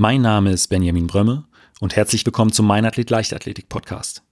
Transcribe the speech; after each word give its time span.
Mein 0.00 0.22
Name 0.22 0.52
ist 0.52 0.68
Benjamin 0.68 1.08
Brömme 1.08 1.42
und 1.80 1.96
herzlich 1.96 2.24
willkommen 2.24 2.52
zum 2.52 2.68
Mein 2.68 2.84
Athlet 2.84 3.10
Leichtathletik 3.10 3.68
Podcast. 3.68 4.22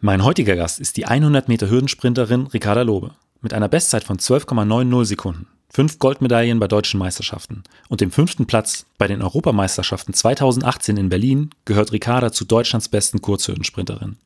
Mein 0.00 0.24
heutiger 0.24 0.56
Gast 0.56 0.80
ist 0.80 0.96
die 0.96 1.06
100 1.06 1.46
Meter 1.46 1.70
Hürdensprinterin 1.70 2.48
Ricarda 2.48 2.82
Lobe 2.82 3.12
mit 3.40 3.54
einer 3.54 3.68
Bestzeit 3.68 4.02
von 4.02 4.18
12,90 4.18 5.04
Sekunden, 5.04 5.46
fünf 5.70 6.00
Goldmedaillen 6.00 6.58
bei 6.58 6.66
deutschen 6.66 6.98
Meisterschaften 6.98 7.62
und 7.88 8.00
dem 8.00 8.10
fünften 8.10 8.46
Platz 8.46 8.86
bei 8.98 9.06
den 9.06 9.22
Europameisterschaften 9.22 10.12
2018 10.12 10.96
in 10.96 11.08
Berlin 11.08 11.50
gehört 11.66 11.92
Ricarda 11.92 12.32
zu 12.32 12.44
Deutschlands 12.44 12.88
besten 12.88 13.22
Kurzhürdensprinterinnen. 13.22 14.18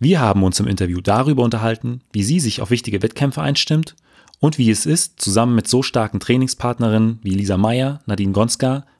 Wir 0.00 0.18
haben 0.18 0.42
uns 0.42 0.58
im 0.58 0.66
Interview 0.66 1.00
darüber 1.00 1.44
unterhalten, 1.44 2.00
wie 2.12 2.24
sie 2.24 2.40
sich 2.40 2.60
auf 2.60 2.70
wichtige 2.70 3.02
Wettkämpfe 3.02 3.40
einstimmt 3.40 3.94
und 4.40 4.58
wie 4.58 4.68
es 4.68 4.84
ist, 4.84 5.20
zusammen 5.20 5.54
mit 5.54 5.68
so 5.68 5.84
starken 5.84 6.18
Trainingspartnerinnen 6.18 7.20
wie 7.22 7.36
Lisa 7.36 7.56
Meyer, 7.56 8.00
Nadine 8.06 8.32
Gonska 8.32 8.84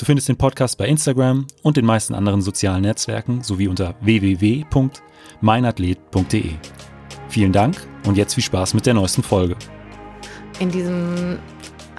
Du 0.00 0.06
findest 0.06 0.28
den 0.30 0.36
Podcast 0.36 0.78
bei 0.78 0.86
Instagram 0.86 1.46
und 1.60 1.76
den 1.76 1.84
meisten 1.84 2.14
anderen 2.14 2.40
sozialen 2.40 2.80
Netzwerken 2.80 3.42
sowie 3.42 3.68
unter 3.68 3.96
www.meinathlet.de. 4.00 6.52
Vielen 7.28 7.52
Dank 7.52 7.76
und 8.06 8.16
jetzt 8.16 8.32
viel 8.32 8.42
Spaß 8.42 8.72
mit 8.72 8.86
der 8.86 8.94
neuesten 8.94 9.22
Folge. 9.22 9.56
In 10.58 10.70
diesem 10.70 11.38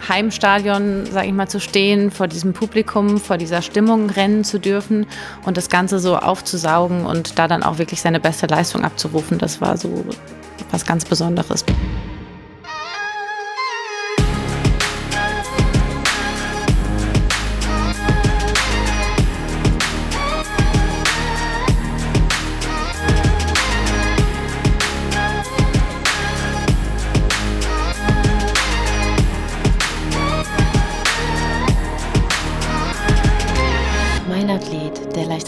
Heimstadion, 0.09 1.05
sage 1.11 1.27
ich 1.27 1.33
mal, 1.33 1.47
zu 1.47 1.59
stehen, 1.59 2.09
vor 2.09 2.27
diesem 2.27 2.53
Publikum, 2.53 3.19
vor 3.19 3.37
dieser 3.37 3.61
Stimmung 3.61 4.09
rennen 4.09 4.43
zu 4.43 4.59
dürfen 4.59 5.05
und 5.45 5.55
das 5.55 5.69
Ganze 5.69 5.99
so 5.99 6.17
aufzusaugen 6.17 7.05
und 7.05 7.37
da 7.37 7.47
dann 7.47 7.61
auch 7.61 7.77
wirklich 7.77 8.01
seine 8.01 8.19
beste 8.19 8.47
Leistung 8.47 8.83
abzurufen, 8.83 9.37
das 9.37 9.61
war 9.61 9.77
so 9.77 10.03
was 10.71 10.87
ganz 10.87 11.05
Besonderes. 11.05 11.63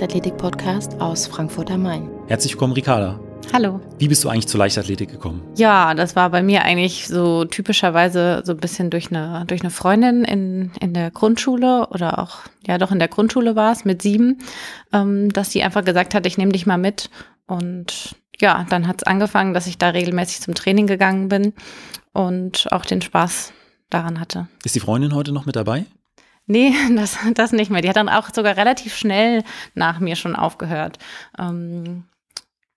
Leichtathletik-Podcast 0.04 1.00
aus 1.00 1.28
Frankfurt 1.28 1.72
am 1.72 1.84
Main. 1.84 2.10
Herzlich 2.28 2.52
willkommen, 2.52 2.74
Ricarda. 2.74 3.22
Hallo. 3.54 3.80
Wie 4.00 4.10
bist 4.10 4.22
du 4.22 4.28
eigentlich 4.28 4.50
zur 4.50 4.58
Leichtathletik 4.58 5.10
gekommen? 5.10 5.42
Ja, 5.56 5.94
das 5.94 6.18
war 6.18 6.30
bei 6.30 6.44
mir 6.44 6.64
eigentlich 6.64 7.08
so 7.08 7.46
typischerweise 7.46 8.42
so 8.44 8.52
ein 8.52 8.58
bisschen 8.58 8.90
durch 8.90 9.12
eine, 9.12 9.46
durch 9.48 9.62
eine 9.62 9.70
Freundin 9.70 10.26
in, 10.26 10.74
in 10.82 10.94
der 10.94 11.10
Grundschule 11.10 11.88
oder 11.88 12.20
auch, 12.20 12.40
ja 12.68 12.78
doch 12.78 12.92
in 12.92 13.00
der 13.00 13.08
Grundschule 13.08 13.56
war 13.56 13.72
es 13.72 13.86
mit 13.86 14.02
sieben, 14.02 14.40
ähm, 14.92 15.32
dass 15.32 15.52
sie 15.54 15.64
einfach 15.64 15.86
gesagt 15.86 16.16
hat, 16.16 16.26
ich 16.26 16.38
nehme 16.38 16.52
dich 16.52 16.66
mal 16.66 16.78
mit. 16.78 17.10
Und 17.48 18.18
ja, 18.42 18.66
dann 18.70 18.88
hat 18.88 18.98
es 18.98 19.04
angefangen, 19.04 19.54
dass 19.54 19.68
ich 19.68 19.78
da 19.78 19.88
regelmäßig 19.88 20.42
zum 20.42 20.54
Training 20.54 20.86
gegangen 20.86 21.30
bin 21.30 21.54
und 22.12 22.68
auch 22.74 22.84
den 22.84 23.02
Spaß 23.02 23.54
daran 23.90 24.20
hatte. 24.20 24.50
Ist 24.66 24.76
die 24.76 24.82
Freundin 24.82 25.16
heute 25.16 25.32
noch 25.32 25.46
mit 25.46 25.56
dabei? 25.56 25.86
Nee, 26.46 26.74
das, 26.96 27.18
das 27.34 27.52
nicht 27.52 27.72
mehr. 27.72 27.82
Die 27.82 27.90
hat 27.90 27.96
dann 27.96 28.10
auch 28.10 28.30
sogar 28.34 28.58
relativ 28.58 28.96
schnell 28.96 29.44
nach 29.76 30.00
mir 30.00 30.16
schon 30.16 30.36
aufgehört. 30.36 31.00
Ähm, 31.38 32.06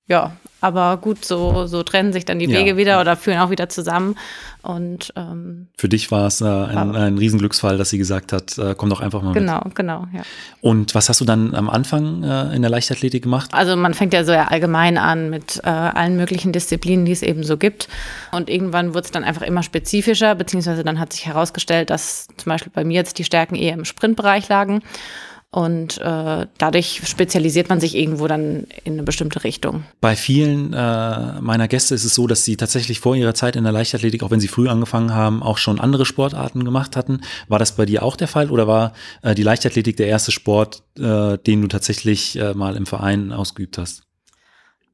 ja, 0.09 0.33
aber 0.61 0.97
gut, 0.97 1.25
so, 1.25 1.67
so 1.67 1.83
trennen 1.83 2.13
sich 2.13 2.25
dann 2.25 2.39
die 2.39 2.47
Ja. 2.47 2.59
Wege 2.59 2.77
wieder 2.77 3.01
oder 3.01 3.15
führen 3.17 3.39
auch 3.39 3.51
wieder 3.51 3.69
zusammen. 3.69 4.17
Und 4.63 5.13
ähm, 5.15 5.69
Für 5.77 5.89
dich 5.89 6.11
war 6.11 6.27
es 6.27 6.41
äh, 6.41 6.45
ein, 6.45 6.97
ein 6.97 7.19
Riesenglücksfall, 7.19 7.77
dass 7.77 7.91
sie 7.91 7.99
gesagt 7.99 8.33
hat, 8.33 8.57
äh, 8.59 8.75
komm 8.77 8.89
doch 8.89 9.01
einfach 9.01 9.23
mal 9.23 9.33
genau, 9.33 9.63
genau, 9.75 10.07
ja. 10.13 10.19
mit. 10.19 10.27
Und 10.61 10.95
was 10.95 11.09
hast 11.09 11.21
du 11.21 11.25
dann 11.25 11.55
am 11.55 11.69
Anfang 11.69 12.25
äh, 12.25 12.55
in 12.57 12.63
der 12.63 12.71
Leichtathletik 12.71 13.23
gemacht? 13.23 13.53
Also 13.53 13.77
man 13.77 13.95
fängt 13.95 14.13
ja 14.13 14.25
so 14.25 14.33
ja 14.33 14.49
allgemein 14.49 14.99
an 14.99 15.29
mit 15.31 15.61
äh, 15.63 15.69
allen 15.69 16.17
möglichen 16.17 16.53
Disziplinen, 16.53 17.05
die 17.05 17.13
es 17.13 17.23
eben 17.23 17.45
so 17.45 17.59
gibt. 17.59 17.89
Und 18.33 18.49
irgendwann 18.49 18.95
wurde 18.95 19.05
es 19.05 19.11
dann 19.11 19.25
einfach 19.25 19.43
immer 19.43 19.63
spezifischer, 19.63 20.35
beziehungsweise 20.35 20.83
dann 20.83 20.99
hat 20.99 21.13
sich 21.13 21.27
herausgestellt, 21.27 21.91
dass 21.91 22.27
zum 22.37 22.51
Beispiel 22.51 22.73
bei 22.75 22.85
mir 22.85 22.95
jetzt 22.95 23.19
die 23.19 23.25
Stärken 23.25 23.55
eher 23.55 23.75
im 23.75 23.85
Sprintbereich 23.85 24.49
lagen. 24.49 24.83
Und 25.57 25.97
äh, 26.03 26.47
dadurch 26.59 27.01
spezialisiert 27.07 27.71
man 27.71 27.81
sich 27.81 27.97
irgendwo 27.97 28.27
dann 28.27 28.67
in 28.85 28.93
eine 28.93 29.05
bestimmte 29.05 29.43
Richtung. 29.43 29.85
Bei 30.03 30.15
vielen 30.15 30.75
äh, 30.75 31.41
meiner 31.41 31.67
Gäste 31.67 31.95
ist 31.95 32.05
es 32.05 32.15
so, 32.15 32.27
dass 32.27 32.45
sie 32.45 32.59
tatsächlich 32.59 33.01
vor 33.01 33.17
ihrer 33.17 33.33
Zeit 33.33 33.57
in 33.57 33.65
der 33.65 33.73
Leichtathletik, 33.73 34.23
auch 34.23 34.31
wenn 34.31 34.39
sie 34.39 34.49
früh 34.49 34.69
angefangen 34.69 35.15
haben, 35.15 35.43
auch 35.43 35.57
schon 35.57 35.81
andere 35.81 36.05
Sportarten 36.05 36.63
gemacht 36.63 36.95
hatten. 36.95 37.23
War 37.49 37.59
das 37.59 37.75
bei 37.75 37.87
dir 37.87 38.03
auch 38.03 38.17
der 38.17 38.29
Fall 38.29 38.51
oder 38.51 38.67
war 38.67 38.93
äh, 39.23 39.35
die 39.35 39.43
Leichtathletik 39.43 39.97
der 39.97 40.09
erste 40.09 40.31
Sport, 40.31 40.83
äh, 40.99 41.39
den 41.39 41.63
du 41.63 41.69
tatsächlich 41.69 42.39
äh, 42.39 42.53
mal 42.53 42.77
im 42.77 42.85
Verein 42.85 43.33
ausgeübt 43.33 43.79
hast? 43.79 44.03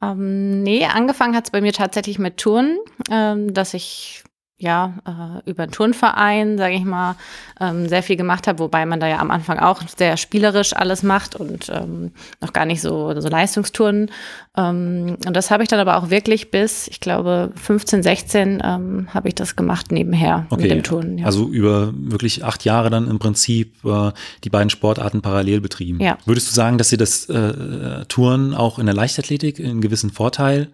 Ähm, 0.01 0.63
nee, 0.63 0.85
angefangen 0.85 1.35
hat 1.35 1.47
es 1.47 1.51
bei 1.51 1.61
mir 1.61 1.73
tatsächlich 1.73 2.21
mit 2.21 2.37
Turnen, 2.37 2.79
ähm, 3.11 3.53
dass 3.53 3.75
ich 3.75 4.23
ja 4.63 4.95
äh, 5.07 5.51
über 5.51 5.65
einen 5.65 5.73
Turnverein, 5.73 6.57
sage 6.57 6.75
ich 6.75 6.85
mal, 6.85 7.17
ähm, 7.61 7.89
sehr 7.89 8.03
viel 8.03 8.17
gemacht 8.17 8.47
habe, 8.47 8.61
wobei 8.61 8.87
man 8.87 9.01
da 9.01 9.07
ja 9.07 9.19
am 9.19 9.31
Anfang 9.31 9.59
auch 9.59 9.83
sehr 9.97 10.17
spielerisch 10.17 10.75
alles 10.75 11.03
macht 11.03 11.37
und 11.37 11.69
ähm, 11.69 12.13
noch 12.41 12.53
gar 12.53 12.65
nicht 12.65 12.81
so, 12.81 13.21
so 13.21 13.29
Leistungsturnen. 13.29 14.11
Ähm, 14.57 15.17
und 15.27 15.37
das 15.37 15.51
habe 15.51 15.63
ich 15.63 15.69
dann 15.69 15.81
aber 15.81 15.97
auch 15.97 16.11
wirklich 16.11 16.51
bis, 16.51 16.89
ich 16.89 17.01
glaube, 17.01 17.53
15, 17.57 18.03
16 18.03 18.63
ähm, 18.65 19.09
habe 19.13 19.29
ich 19.29 19.35
das 19.35 19.57
gemacht 19.57 19.93
nebenher 19.93 20.47
mit 20.51 20.71
dem 20.71 20.83
Turnen. 20.83 21.19
Ja. 21.19 21.27
Also 21.27 21.49
über 21.49 21.93
wirklich 21.95 22.45
acht 22.45 22.65
Jahre 22.65 22.91
dann 22.91 23.09
im 23.09 23.19
Prinzip 23.19 23.85
äh, 23.85 24.13
die 24.45 24.51
beiden 24.51 24.71
Sportarten 24.71 25.23
parallel 25.23 25.61
betrieben. 25.61 26.01
Ja. 26.01 26.19
Würdest 26.25 26.49
du 26.49 26.55
sagen, 26.55 26.79
dass 26.79 26.89
dir 26.89 26.99
das 26.99 27.29
äh, 27.29 28.05
Touren 28.07 28.55
auch 28.55 28.79
in 28.79 28.87
der 28.87 28.95
Leichtathletik 28.95 29.59
einen 29.59 29.81
gewissen 29.81 30.11
Vorteil 30.11 30.69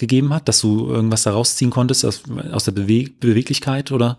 gegeben 0.00 0.34
hat, 0.34 0.48
dass 0.48 0.60
du 0.60 0.88
irgendwas 0.88 1.22
daraus 1.22 1.54
ziehen 1.54 1.70
konntest 1.70 2.04
aus, 2.04 2.24
aus 2.50 2.64
der 2.64 2.72
Bewe 2.72 3.08
Beweglichkeit 3.20 3.92
oder? 3.92 4.18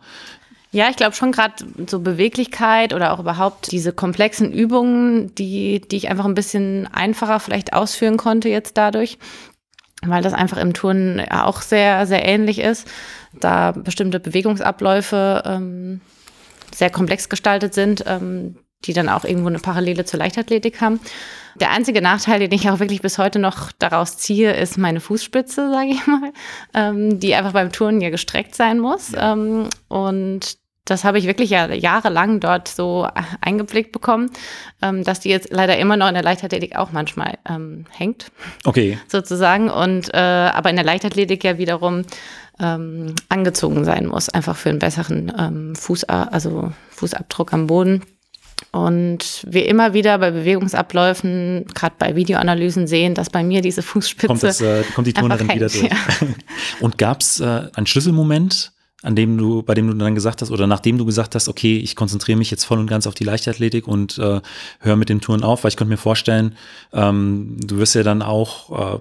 Ja, 0.71 0.89
ich 0.89 0.95
glaube 0.95 1.13
schon 1.13 1.33
gerade 1.33 1.65
so 1.87 1.99
Beweglichkeit 1.99 2.93
oder 2.93 3.11
auch 3.11 3.19
überhaupt 3.19 3.73
diese 3.73 3.91
komplexen 3.91 4.53
Übungen, 4.53 5.35
die, 5.35 5.81
die 5.81 5.97
ich 5.97 6.09
einfach 6.09 6.23
ein 6.23 6.33
bisschen 6.33 6.87
einfacher 6.93 7.41
vielleicht 7.41 7.73
ausführen 7.73 8.15
konnte 8.15 8.47
jetzt 8.47 8.77
dadurch, 8.77 9.17
weil 10.01 10.23
das 10.23 10.31
einfach 10.31 10.57
im 10.57 10.73
Turnen 10.73 11.19
auch 11.29 11.61
sehr, 11.61 12.07
sehr 12.07 12.25
ähnlich 12.25 12.59
ist, 12.59 12.87
da 13.33 13.73
bestimmte 13.73 14.21
Bewegungsabläufe 14.21 15.43
ähm, 15.45 15.99
sehr 16.73 16.89
komplex 16.89 17.27
gestaltet 17.27 17.73
sind, 17.73 18.05
ähm, 18.07 18.55
die 18.85 18.93
dann 18.93 19.09
auch 19.09 19.25
irgendwo 19.25 19.49
eine 19.49 19.59
Parallele 19.59 20.05
zur 20.05 20.19
Leichtathletik 20.19 20.81
haben. 20.81 20.99
Der 21.59 21.71
einzige 21.71 22.01
Nachteil, 22.01 22.39
den 22.39 22.51
ich 22.51 22.69
auch 22.69 22.79
wirklich 22.79 23.01
bis 23.01 23.17
heute 23.17 23.39
noch 23.39 23.71
daraus 23.77 24.17
ziehe, 24.17 24.53
ist 24.53 24.77
meine 24.77 24.99
Fußspitze, 24.99 25.69
sage 25.71 25.89
ich 25.89 26.07
mal, 26.07 26.31
ähm, 26.73 27.19
die 27.19 27.35
einfach 27.35 27.53
beim 27.53 27.71
Turnen 27.71 28.01
ja 28.01 28.09
gestreckt 28.09 28.55
sein 28.55 28.79
muss. 28.79 29.11
Ähm, 29.17 29.69
und 29.89 30.57
das 30.85 31.03
habe 31.03 31.19
ich 31.19 31.27
wirklich 31.27 31.51
ja 31.51 31.71
jahrelang 31.71 32.39
dort 32.39 32.67
so 32.67 33.07
eingeblickt 33.41 33.91
bekommen, 33.91 34.31
ähm, 34.81 35.03
dass 35.03 35.19
die 35.19 35.29
jetzt 35.29 35.51
leider 35.51 35.77
immer 35.77 35.95
noch 35.95 36.07
in 36.07 36.15
der 36.15 36.23
Leichtathletik 36.23 36.75
auch 36.75 36.91
manchmal 36.91 37.37
ähm, 37.47 37.85
hängt, 37.91 38.31
Okay, 38.65 38.97
sozusagen. 39.07 39.69
Und 39.69 40.13
äh, 40.13 40.17
aber 40.17 40.69
in 40.69 40.75
der 40.75 40.85
Leichtathletik 40.85 41.43
ja 41.43 41.57
wiederum 41.57 42.03
ähm, 42.59 43.15
angezogen 43.29 43.85
sein 43.85 44.07
muss, 44.07 44.29
einfach 44.29 44.55
für 44.55 44.69
einen 44.69 44.79
besseren 44.79 45.31
ähm, 45.37 45.75
Fuß, 45.75 46.05
also 46.05 46.71
Fußabdruck 46.91 47.53
am 47.53 47.67
Boden. 47.67 48.01
Und 48.71 49.43
wir 49.45 49.67
immer 49.67 49.93
wieder 49.93 50.17
bei 50.17 50.31
Bewegungsabläufen, 50.31 51.65
gerade 51.73 51.95
bei 51.99 52.15
Videoanalysen 52.15 52.87
sehen, 52.87 53.15
dass 53.15 53.29
bei 53.29 53.43
mir 53.43 53.61
diese 53.61 53.81
Fußspitze 53.81 54.27
kommt, 54.27 54.43
das, 54.43 54.61
äh, 54.61 54.83
kommt 54.95 55.07
die 55.07 55.13
Turnerin 55.13 55.49
wieder 55.49 55.67
durch. 55.67 55.89
Und 56.79 56.97
gab 56.97 57.19
es 57.19 57.41
äh, 57.41 57.67
einen 57.73 57.85
Schlüsselmoment, 57.85 58.71
an 59.01 59.15
dem 59.17 59.37
du, 59.37 59.61
bei 59.61 59.73
dem 59.73 59.87
du 59.87 59.93
dann 59.93 60.15
gesagt 60.15 60.41
hast, 60.41 60.51
oder 60.51 60.67
nachdem 60.67 60.97
du 60.97 61.05
gesagt 61.05 61.35
hast, 61.35 61.49
okay, 61.49 61.79
ich 61.79 61.97
konzentriere 61.97 62.37
mich 62.37 62.49
jetzt 62.49 62.63
voll 62.63 62.79
und 62.79 62.87
ganz 62.87 63.07
auf 63.07 63.13
die 63.13 63.25
Leichtathletik 63.25 63.87
und 63.87 64.17
äh, 64.17 64.39
höre 64.79 64.95
mit 64.95 65.09
dem 65.09 65.19
Touren 65.19 65.43
auf, 65.43 65.63
weil 65.63 65.69
ich 65.69 65.75
könnte 65.75 65.89
mir 65.89 65.97
vorstellen, 65.97 66.55
ähm, 66.93 67.57
du 67.59 67.77
wirst 67.77 67.95
ja 67.95 68.03
dann 68.03 68.21
auch 68.21 68.95
äh, 68.95 68.99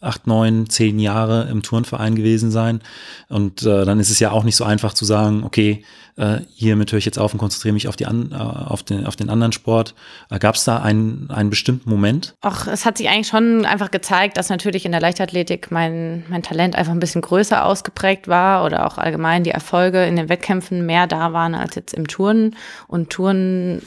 acht, 0.00 0.26
neun, 0.26 0.70
zehn 0.70 0.98
Jahre 0.98 1.48
im 1.50 1.62
Turnverein 1.62 2.14
gewesen 2.14 2.50
sein. 2.50 2.80
Und 3.28 3.62
äh, 3.62 3.84
dann 3.84 3.98
ist 3.98 4.10
es 4.10 4.20
ja 4.20 4.30
auch 4.30 4.44
nicht 4.44 4.56
so 4.56 4.64
einfach 4.64 4.94
zu 4.94 5.04
sagen, 5.04 5.42
okay, 5.44 5.84
äh, 6.16 6.40
hiermit 6.54 6.92
höre 6.92 6.98
ich 6.98 7.04
jetzt 7.04 7.18
auf 7.18 7.32
und 7.32 7.38
konzentriere 7.38 7.72
mich 7.72 7.88
auf, 7.88 7.96
die 7.96 8.06
an, 8.06 8.32
äh, 8.32 8.36
auf, 8.36 8.82
den, 8.82 9.06
auf 9.06 9.16
den 9.16 9.28
anderen 9.28 9.52
Sport. 9.52 9.94
Äh, 10.30 10.38
Gab 10.38 10.54
es 10.54 10.64
da 10.64 10.78
einen, 10.78 11.30
einen 11.30 11.50
bestimmten 11.50 11.90
Moment? 11.90 12.34
Ach, 12.40 12.66
es 12.66 12.84
hat 12.84 12.98
sich 12.98 13.08
eigentlich 13.08 13.28
schon 13.28 13.64
einfach 13.64 13.90
gezeigt, 13.90 14.36
dass 14.36 14.48
natürlich 14.48 14.84
in 14.84 14.92
der 14.92 15.00
Leichtathletik 15.00 15.70
mein, 15.70 16.24
mein 16.28 16.42
Talent 16.42 16.76
einfach 16.76 16.92
ein 16.92 17.00
bisschen 17.00 17.22
größer 17.22 17.64
ausgeprägt 17.64 18.28
war 18.28 18.64
oder 18.64 18.86
auch 18.86 18.98
allgemein 18.98 19.44
die 19.44 19.50
Erfolge 19.50 20.04
in 20.06 20.16
den 20.16 20.28
Wettkämpfen 20.28 20.86
mehr 20.86 21.06
da 21.06 21.32
waren 21.32 21.54
als 21.54 21.74
jetzt 21.74 21.94
im 21.94 22.06
Turnen. 22.06 22.56
Und 22.86 23.10
Turnen 23.10 23.82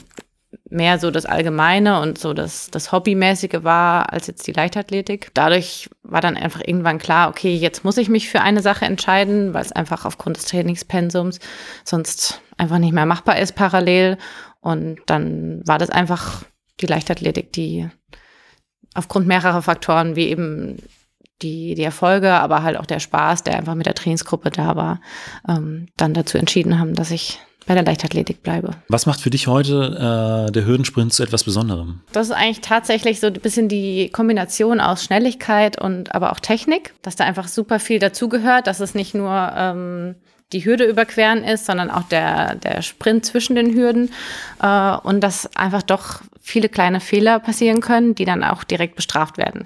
mehr 0.72 0.98
so 0.98 1.10
das 1.10 1.26
Allgemeine 1.26 2.00
und 2.00 2.18
so 2.18 2.32
das, 2.32 2.70
das 2.70 2.92
Hobbymäßige 2.92 3.62
war 3.62 4.12
als 4.12 4.26
jetzt 4.26 4.46
die 4.46 4.52
Leichtathletik. 4.52 5.30
Dadurch 5.34 5.90
war 6.02 6.20
dann 6.20 6.36
einfach 6.36 6.62
irgendwann 6.64 6.98
klar, 6.98 7.28
okay, 7.28 7.54
jetzt 7.54 7.84
muss 7.84 7.98
ich 7.98 8.08
mich 8.08 8.28
für 8.28 8.40
eine 8.40 8.62
Sache 8.62 8.86
entscheiden, 8.86 9.52
weil 9.54 9.62
es 9.62 9.72
einfach 9.72 10.04
aufgrund 10.04 10.38
des 10.38 10.46
Trainingspensums 10.46 11.40
sonst 11.84 12.40
einfach 12.56 12.78
nicht 12.78 12.92
mehr 12.92 13.06
machbar 13.06 13.38
ist 13.38 13.54
parallel. 13.54 14.16
Und 14.60 15.00
dann 15.06 15.60
war 15.66 15.78
das 15.78 15.90
einfach 15.90 16.44
die 16.80 16.86
Leichtathletik, 16.86 17.52
die 17.52 17.88
aufgrund 18.94 19.26
mehrerer 19.26 19.62
Faktoren 19.62 20.16
wie 20.16 20.28
eben 20.28 20.78
die, 21.42 21.74
die 21.74 21.84
Erfolge, 21.84 22.32
aber 22.32 22.62
halt 22.62 22.78
auch 22.78 22.86
der 22.86 23.00
Spaß, 23.00 23.42
der 23.42 23.56
einfach 23.56 23.74
mit 23.74 23.86
der 23.86 23.94
Trainingsgruppe 23.94 24.50
da 24.50 24.76
war, 24.76 25.00
ähm, 25.48 25.86
dann 25.96 26.14
dazu 26.14 26.38
entschieden 26.38 26.78
haben, 26.78 26.94
dass 26.94 27.10
ich 27.10 27.40
bei 27.66 27.74
der 27.74 27.84
Leichtathletik 27.84 28.42
bleibe. 28.42 28.70
Was 28.88 29.06
macht 29.06 29.20
für 29.20 29.30
dich 29.30 29.46
heute 29.46 30.48
äh, 30.48 30.52
der 30.52 30.64
Hürdensprint 30.64 31.12
zu 31.12 31.22
etwas 31.22 31.44
Besonderem? 31.44 32.00
Das 32.12 32.28
ist 32.28 32.32
eigentlich 32.32 32.60
tatsächlich 32.60 33.20
so 33.20 33.28
ein 33.28 33.34
bisschen 33.34 33.68
die 33.68 34.10
Kombination 34.10 34.80
aus 34.80 35.04
Schnelligkeit 35.04 35.80
und 35.80 36.14
aber 36.14 36.32
auch 36.32 36.40
Technik, 36.40 36.94
dass 37.02 37.16
da 37.16 37.24
einfach 37.24 37.48
super 37.48 37.78
viel 37.78 37.98
dazugehört, 37.98 38.66
dass 38.66 38.80
es 38.80 38.94
nicht 38.94 39.14
nur 39.14 39.52
ähm, 39.56 40.14
die 40.52 40.64
Hürde 40.64 40.84
überqueren 40.84 41.44
ist, 41.44 41.66
sondern 41.66 41.90
auch 41.90 42.04
der, 42.04 42.54
der 42.56 42.82
Sprint 42.82 43.24
zwischen 43.24 43.56
den 43.56 43.74
Hürden 43.74 44.10
äh, 44.62 44.96
und 45.02 45.20
dass 45.20 45.54
einfach 45.56 45.82
doch 45.82 46.20
viele 46.42 46.68
kleine 46.68 47.00
Fehler 47.00 47.38
passieren 47.38 47.80
können, 47.80 48.14
die 48.14 48.24
dann 48.24 48.42
auch 48.42 48.64
direkt 48.64 48.96
bestraft 48.96 49.38
werden. 49.38 49.62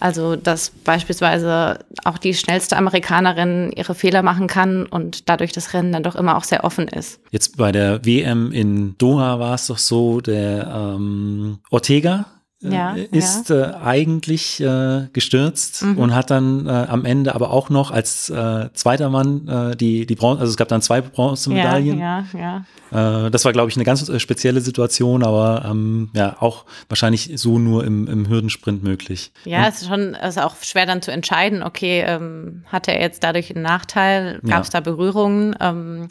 Also 0.00 0.36
dass 0.36 0.70
beispielsweise 0.70 1.78
auch 2.04 2.18
die 2.18 2.34
schnellste 2.34 2.76
Amerikanerin 2.76 3.72
ihre 3.74 3.94
Fehler 3.94 4.22
machen 4.22 4.46
kann 4.48 4.86
und 4.86 5.28
dadurch 5.28 5.52
das 5.52 5.72
Rennen 5.72 5.92
dann 5.92 6.02
doch 6.02 6.16
immer 6.16 6.36
auch 6.36 6.44
sehr 6.44 6.64
offen 6.64 6.88
ist. 6.88 7.20
Jetzt 7.30 7.56
bei 7.56 7.72
der 7.72 8.04
WM 8.04 8.52
in 8.52 8.98
Doha 8.98 9.38
war 9.38 9.54
es 9.54 9.68
doch 9.68 9.78
so, 9.78 10.20
der 10.20 10.66
ähm, 10.66 11.58
Ortega, 11.70 12.26
ja, 12.60 12.94
ist 12.94 13.50
ja. 13.50 13.72
Äh, 13.72 13.84
eigentlich 13.84 14.60
äh, 14.60 15.08
gestürzt 15.12 15.82
mhm. 15.82 15.98
und 15.98 16.14
hat 16.14 16.30
dann 16.30 16.66
äh, 16.66 16.70
am 16.70 17.04
Ende 17.04 17.34
aber 17.34 17.50
auch 17.50 17.68
noch 17.68 17.90
als 17.90 18.30
äh, 18.30 18.70
zweiter 18.72 19.10
Mann 19.10 19.46
äh, 19.46 19.76
die, 19.76 20.06
die 20.06 20.14
Bronze, 20.14 20.40
also 20.40 20.50
es 20.50 20.56
gab 20.56 20.68
dann 20.68 20.80
zwei 20.80 21.02
Bronzemedaillen. 21.02 21.98
Ja, 21.98 22.24
ja, 22.32 22.64
ja. 22.90 23.30
das 23.30 23.44
war, 23.44 23.52
glaube 23.52 23.68
ich, 23.70 23.76
eine 23.76 23.84
ganz 23.84 24.10
spezielle 24.22 24.62
Situation, 24.62 25.22
aber 25.22 25.66
ähm, 25.68 26.10
ja, 26.14 26.36
auch 26.40 26.64
wahrscheinlich 26.88 27.32
so 27.36 27.58
nur 27.58 27.84
im, 27.84 28.06
im 28.08 28.28
Hürdensprint 28.28 28.82
möglich. 28.82 29.32
Ja, 29.44 29.68
es 29.68 29.82
ist 29.82 29.88
schon 29.88 30.14
ist 30.14 30.38
auch 30.38 30.56
schwer 30.62 30.86
dann 30.86 31.02
zu 31.02 31.12
entscheiden, 31.12 31.62
okay, 31.62 32.04
ähm, 32.06 32.64
hat 32.66 32.88
er 32.88 33.00
jetzt 33.00 33.22
dadurch 33.22 33.54
einen 33.54 33.62
Nachteil, 33.62 34.40
gab 34.46 34.62
es 34.62 34.70
da 34.70 34.80
Berührungen? 34.80 35.54
Ähm, 35.60 36.08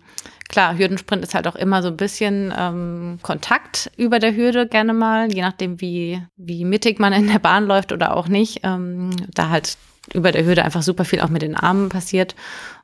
Klar, 0.48 0.78
Hürdensprint 0.78 1.24
ist 1.24 1.34
halt 1.34 1.48
auch 1.48 1.56
immer 1.56 1.82
so 1.82 1.88
ein 1.88 1.98
bisschen 1.98 2.54
ähm, 2.56 3.18
Kontakt 3.24 3.92
über 3.98 4.20
der 4.20 4.36
Hürde 4.36 4.68
gerne 4.68 4.94
mal, 4.94 5.34
je 5.34 5.42
nachdem, 5.42 5.82
wie, 5.82 6.22
wie 6.38 6.66
mittig 6.66 7.00
man 7.00 7.14
in 7.14 7.28
der 7.28 7.40
Bahn 7.40 7.66
läuft 7.66 7.92
oder 7.92 8.16
auch 8.16 8.28
nicht. 8.28 8.60
Ähm, 8.64 9.12
da 9.34 9.50
halt 9.50 9.78
über 10.14 10.32
der 10.32 10.46
Hürde 10.46 10.64
einfach 10.64 10.84
super 10.84 11.04
viel 11.04 11.22
auch 11.22 11.30
mit 11.30 11.42
den 11.42 11.56
Armen 11.56 11.90
passiert. 11.90 12.36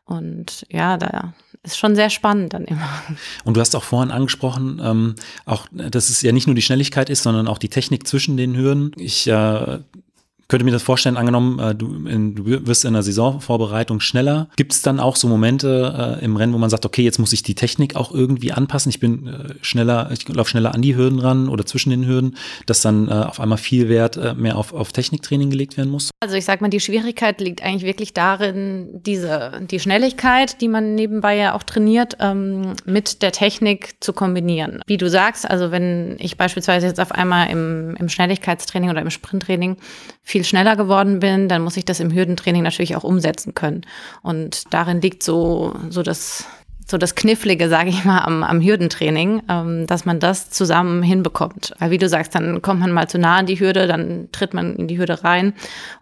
Und 0.06 0.66
ja, 0.70 0.98
da 0.98 1.34
ist 1.64 1.78
schon 1.78 1.96
sehr 1.96 2.10
spannend 2.10 2.54
dann 2.54 2.66
immer. 2.66 2.90
Und 3.44 3.56
du 3.56 3.62
hast 3.62 3.76
auch 3.76 3.84
vorhin 3.84 4.12
angesprochen, 4.12 4.82
ähm, 4.84 5.16
auch, 5.46 5.68
dass 5.72 6.10
es 6.10 6.22
ja 6.24 6.32
nicht 6.32 6.48
nur 6.48 6.56
die 6.56 6.64
Schnelligkeit 6.64 7.10
ist, 7.10 7.24
sondern 7.24 7.48
auch 7.48 7.60
die 7.60 7.70
Technik 7.70 8.08
zwischen 8.08 8.38
den 8.38 8.58
Hürden. 8.58 8.92
Ich 8.98 9.28
äh, 9.28 9.80
könnte 10.52 10.66
mir 10.66 10.72
das 10.72 10.84
vorstellen, 10.84 11.16
angenommen, 11.16 11.60
äh, 11.60 11.74
du, 11.74 12.06
in, 12.06 12.36
du 12.36 12.46
wirst 12.46 12.84
in 12.84 12.92
der 12.92 13.04
Saisonvorbereitung 13.04 14.02
schneller. 14.02 14.50
Gibt 14.58 14.74
es 14.74 14.82
dann 14.82 15.00
auch 15.00 15.16
so 15.16 15.30
Momente 15.30 16.20
äh, 16.20 16.26
im 16.26 16.36
Rennen, 16.36 16.52
wo 16.54 16.58
man 16.58 16.70
sagt, 16.70 16.86
okay, 16.86 17.04
jetzt 17.04 17.20
muss 17.20 17.32
ich 17.32 17.42
die 17.42 17.56
Technik 17.56 17.96
auch 17.96 18.12
irgendwie 18.12 18.52
anpassen. 18.52 18.90
Ich 18.90 19.00
bin 19.00 19.28
äh, 19.28 19.54
schneller, 19.62 20.10
ich 20.12 20.28
laufe 20.28 20.50
schneller 20.50 20.76
an 20.76 20.82
die 20.82 20.98
Hürden 20.98 21.20
ran 21.20 21.48
oder 21.48 21.66
zwischen 21.66 21.90
den 21.92 22.06
Hürden, 22.06 22.36
dass 22.66 22.82
dann 22.82 23.08
äh, 23.08 23.12
auf 23.12 23.40
einmal 23.40 23.58
viel 23.58 23.88
Wert 23.88 24.18
äh, 24.18 24.34
mehr 24.34 24.58
auf, 24.58 24.74
auf 24.74 24.92
Techniktraining 24.92 25.52
gelegt 25.52 25.78
werden 25.78 25.90
muss? 25.90 26.12
Also 26.20 26.36
ich 26.36 26.44
sag 26.44 26.60
mal, 26.60 26.68
die 26.68 26.82
Schwierigkeit 26.82 27.40
liegt 27.40 27.64
eigentlich 27.64 27.86
wirklich 27.86 28.14
darin, 28.14 28.90
diese, 28.92 29.54
die 29.62 29.80
Schnelligkeit, 29.80 30.60
die 30.60 30.68
man 30.68 30.96
nebenbei 30.96 31.38
ja 31.38 31.56
auch 31.56 31.64
trainiert, 31.64 32.18
ähm, 32.20 32.74
mit 32.84 33.22
der 33.22 33.32
Technik 33.32 33.96
zu 34.02 34.12
kombinieren. 34.12 34.82
Wie 34.86 34.98
du 34.98 35.10
sagst, 35.10 35.50
also 35.50 35.72
wenn 35.72 36.18
ich 36.20 36.36
beispielsweise 36.36 36.88
jetzt 36.88 37.00
auf 37.00 37.14
einmal 37.14 37.50
im, 37.50 37.96
im 37.98 38.10
Schnelligkeitstraining 38.10 38.90
oder 38.90 39.02
im 39.02 39.10
Sprinttraining 39.10 39.78
viel 40.24 40.41
viel 40.42 40.50
schneller 40.50 40.76
geworden 40.76 41.20
bin, 41.20 41.48
dann 41.48 41.62
muss 41.62 41.78
ich 41.78 41.86
das 41.86 42.00
im 42.00 42.12
Hürdentraining 42.12 42.64
natürlich 42.64 42.96
auch 42.96 43.04
umsetzen 43.04 43.54
können. 43.54 43.82
Und 44.24 44.74
darin 44.74 45.00
liegt 45.00 45.22
so, 45.22 45.76
so 45.90 46.02
das, 46.02 46.46
so 46.88 46.98
das 46.98 47.14
Knifflige, 47.14 47.70
sage 47.70 47.90
ich 47.90 48.04
mal, 48.06 48.20
am, 48.22 48.44
am 48.44 48.60
Hürdentraining, 48.60 49.44
ähm, 49.48 49.86
dass 49.86 50.06
man 50.06 50.20
das 50.20 50.50
zusammen 50.50 51.04
hinbekommt. 51.04 51.74
Weil 51.78 51.92
wie 51.92 52.00
du 52.00 52.10
sagst, 52.10 52.34
dann 52.34 52.64
kommt 52.64 52.80
man 52.80 52.92
mal 52.92 53.08
zu 53.08 53.20
nah 53.20 53.38
an 53.38 53.46
die 53.46 53.60
Hürde, 53.60 53.86
dann 53.86 54.30
tritt 54.32 54.56
man 54.56 54.76
in 54.78 54.88
die 54.88 54.98
Hürde 54.98 55.24
rein 55.24 55.54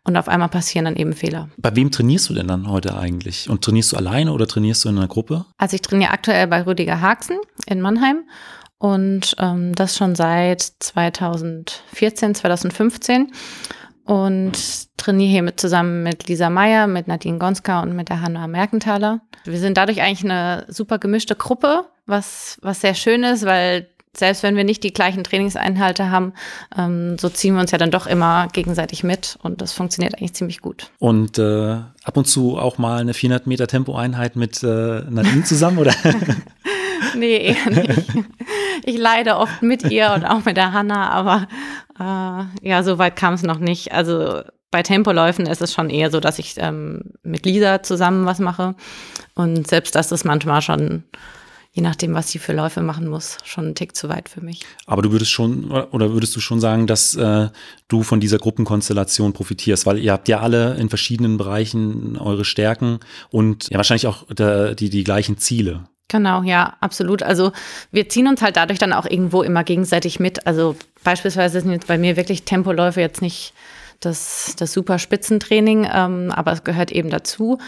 und 0.05 0.15
auf 0.15 0.29
einmal 0.29 0.49
passieren 0.49 0.85
dann 0.85 0.95
eben 0.95 1.11
Fehler. 1.11 1.49
Bei 1.57 1.75
wem 1.75 1.91
trainierst 1.91 2.29
du 2.29 2.33
denn 2.33 2.47
dann 2.47 2.69
heute 2.69 2.97
eigentlich? 2.97 3.49
Und 3.49 3.61
trainierst 3.61 3.91
du 3.91 3.97
alleine 3.97 4.31
oder 4.31 4.47
trainierst 4.47 4.85
du 4.85 4.89
in 4.89 4.97
einer 4.97 5.09
Gruppe? 5.09 5.45
Also 5.57 5.75
ich 5.75 5.81
trainiere 5.81 6.11
aktuell 6.11 6.47
bei 6.47 6.65
Rüdiger 6.65 7.01
Haxen 7.01 7.39
in 7.67 7.81
Mannheim 7.81 8.23
und 8.77 9.35
ähm, 9.37 9.75
das 9.75 9.97
schon 9.97 10.15
seit 10.15 10.61
2014, 10.61 12.35
2015 12.35 13.33
und 14.09 14.57
trainiere 14.97 15.29
hier 15.29 15.43
mit, 15.43 15.59
zusammen 15.59 16.01
mit 16.01 16.27
Lisa 16.27 16.49
Meyer, 16.49 16.87
mit 16.87 17.07
Nadine 17.07 17.37
Gonska 17.37 17.83
und 17.83 17.95
mit 17.95 18.09
der 18.09 18.21
Hanna 18.21 18.47
Merkenthaler. 18.47 19.21
Wir 19.45 19.59
sind 19.59 19.77
dadurch 19.77 20.01
eigentlich 20.01 20.23
eine 20.23 20.65
super 20.67 20.97
gemischte 20.97 21.35
Gruppe, 21.35 21.85
was, 22.07 22.57
was 22.63 22.81
sehr 22.81 22.95
schön 22.95 23.23
ist, 23.23 23.45
weil 23.45 23.87
selbst 24.17 24.41
wenn 24.41 24.55
wir 24.55 24.63
nicht 24.63 24.83
die 24.83 24.93
gleichen 24.93 25.23
Trainingseinhalte 25.23 26.09
haben, 26.09 26.33
ähm, 26.75 27.19
so 27.19 27.29
ziehen 27.29 27.53
wir 27.53 27.61
uns 27.61 27.69
ja 27.69 27.77
dann 27.77 27.91
doch 27.91 28.07
immer 28.07 28.47
gegenseitig 28.51 29.03
mit 29.03 29.37
und 29.43 29.61
das 29.61 29.73
funktioniert 29.73 30.15
eigentlich 30.15 30.33
ziemlich 30.33 30.59
gut. 30.59 30.89
Und 30.97 31.37
äh, 31.37 31.73
ab 32.03 32.17
und 32.17 32.25
zu 32.25 32.57
auch 32.57 32.79
mal 32.79 33.01
eine 33.01 33.13
400 33.13 33.45
Meter 33.45 33.67
Tempoeinheit 33.67 34.35
mit 34.35 34.63
äh, 34.63 35.01
Nadine 35.07 35.43
zusammen, 35.43 35.77
oder? 35.77 35.93
nee, 37.15 37.37
eher 37.37 37.69
nicht. 37.69 38.01
Ich 38.83 38.97
leide 38.97 39.37
oft 39.37 39.61
mit 39.61 39.89
ihr 39.89 40.11
und 40.15 40.25
auch 40.25 40.45
mit 40.45 40.57
der 40.57 40.73
Hanna, 40.73 41.09
aber 41.09 41.47
äh, 41.99 42.67
ja, 42.67 42.83
so 42.83 42.97
weit 42.97 43.15
kam 43.15 43.33
es 43.33 43.43
noch 43.43 43.59
nicht. 43.59 43.91
Also 43.91 44.41
bei 44.71 44.83
Tempoläufen 44.83 45.47
ist 45.47 45.61
es 45.61 45.73
schon 45.73 45.89
eher 45.89 46.11
so, 46.11 46.19
dass 46.19 46.39
ich 46.39 46.55
ähm, 46.57 47.01
mit 47.23 47.45
Lisa 47.45 47.81
zusammen 47.81 48.25
was 48.25 48.39
mache. 48.39 48.75
Und 49.35 49.67
selbst 49.67 49.95
das 49.95 50.11
ist 50.11 50.25
manchmal 50.25 50.61
schon, 50.61 51.03
je 51.71 51.81
nachdem, 51.81 52.13
was 52.13 52.29
sie 52.29 52.39
für 52.39 52.53
Läufe 52.53 52.81
machen 52.81 53.07
muss, 53.07 53.37
schon 53.43 53.69
ein 53.69 53.75
Tick 53.75 53.95
zu 53.95 54.09
weit 54.09 54.29
für 54.29 54.41
mich. 54.41 54.61
Aber 54.85 55.01
du 55.01 55.11
würdest 55.11 55.31
schon, 55.31 55.71
oder 55.71 56.11
würdest 56.11 56.35
du 56.35 56.39
schon 56.39 56.59
sagen, 56.59 56.85
dass 56.85 57.15
äh, 57.15 57.49
du 57.87 58.03
von 58.03 58.19
dieser 58.19 58.37
Gruppenkonstellation 58.37 59.33
profitierst? 59.33 59.87
Weil 59.87 59.97
ihr 59.97 60.11
habt 60.11 60.27
ja 60.27 60.39
alle 60.39 60.75
in 60.75 60.89
verschiedenen 60.89 61.37
Bereichen 61.37 62.17
eure 62.17 62.45
Stärken 62.45 62.99
und 63.31 63.69
ja 63.69 63.77
wahrscheinlich 63.77 64.07
auch 64.07 64.25
der, 64.27 64.75
die, 64.75 64.89
die 64.91 65.03
gleichen 65.03 65.37
Ziele. 65.37 65.85
Genau, 66.09 66.41
ja, 66.41 66.75
absolut. 66.81 67.23
Also 67.23 67.51
wir 67.91 68.09
ziehen 68.09 68.27
uns 68.27 68.41
halt 68.41 68.57
dadurch 68.57 68.79
dann 68.79 68.93
auch 68.93 69.05
irgendwo 69.05 69.43
immer 69.43 69.63
gegenseitig 69.63 70.19
mit. 70.19 70.45
Also 70.47 70.75
beispielsweise 71.03 71.61
sind 71.61 71.71
jetzt 71.71 71.87
bei 71.87 71.97
mir 71.99 72.17
wirklich 72.17 72.43
Tempoläufe 72.43 72.99
jetzt 72.99 73.21
nicht 73.21 73.53
das, 73.99 74.55
das 74.57 74.73
super 74.73 74.97
Spitzentraining, 74.97 75.87
ähm, 75.91 76.31
aber 76.31 76.51
es 76.51 76.63
gehört 76.63 76.91
eben 76.91 77.11
dazu. 77.11 77.59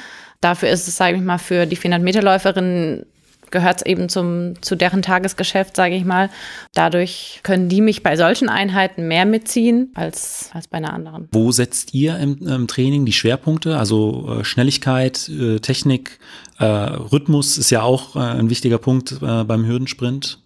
Dafür 0.41 0.69
ist 0.69 0.87
es, 0.87 0.97
sage 0.97 1.17
ich 1.17 1.21
mal, 1.21 1.37
für 1.37 1.67
die 1.67 1.77
400-Meter-Läuferin 1.77 3.05
gehört 3.51 3.77
es 3.77 3.85
eben 3.85 4.09
zum, 4.09 4.53
zu 4.61 4.75
deren 4.75 5.01
Tagesgeschäft, 5.01 5.75
sage 5.75 5.95
ich 5.95 6.05
mal. 6.05 6.29
Dadurch 6.73 7.41
können 7.43 7.69
die 7.69 7.81
mich 7.81 8.03
bei 8.03 8.15
solchen 8.15 8.49
Einheiten 8.49 9.07
mehr 9.07 9.25
mitziehen 9.25 9.91
als, 9.95 10.49
als 10.53 10.67
bei 10.67 10.77
einer 10.77 10.93
anderen. 10.93 11.27
Wo 11.31 11.51
setzt 11.51 11.93
ihr 11.93 12.17
im, 12.17 12.47
im 12.47 12.67
Training 12.67 13.05
die 13.05 13.13
Schwerpunkte? 13.13 13.77
Also 13.77 14.39
äh, 14.39 14.43
Schnelligkeit, 14.43 15.29
äh, 15.29 15.59
Technik, 15.59 16.19
äh, 16.59 16.65
Rhythmus 16.65 17.57
ist 17.57 17.69
ja 17.69 17.81
auch 17.81 18.15
ein 18.15 18.49
wichtiger 18.49 18.77
Punkt 18.77 19.19
beim 19.19 19.65
Hürdensprint. 19.65 20.37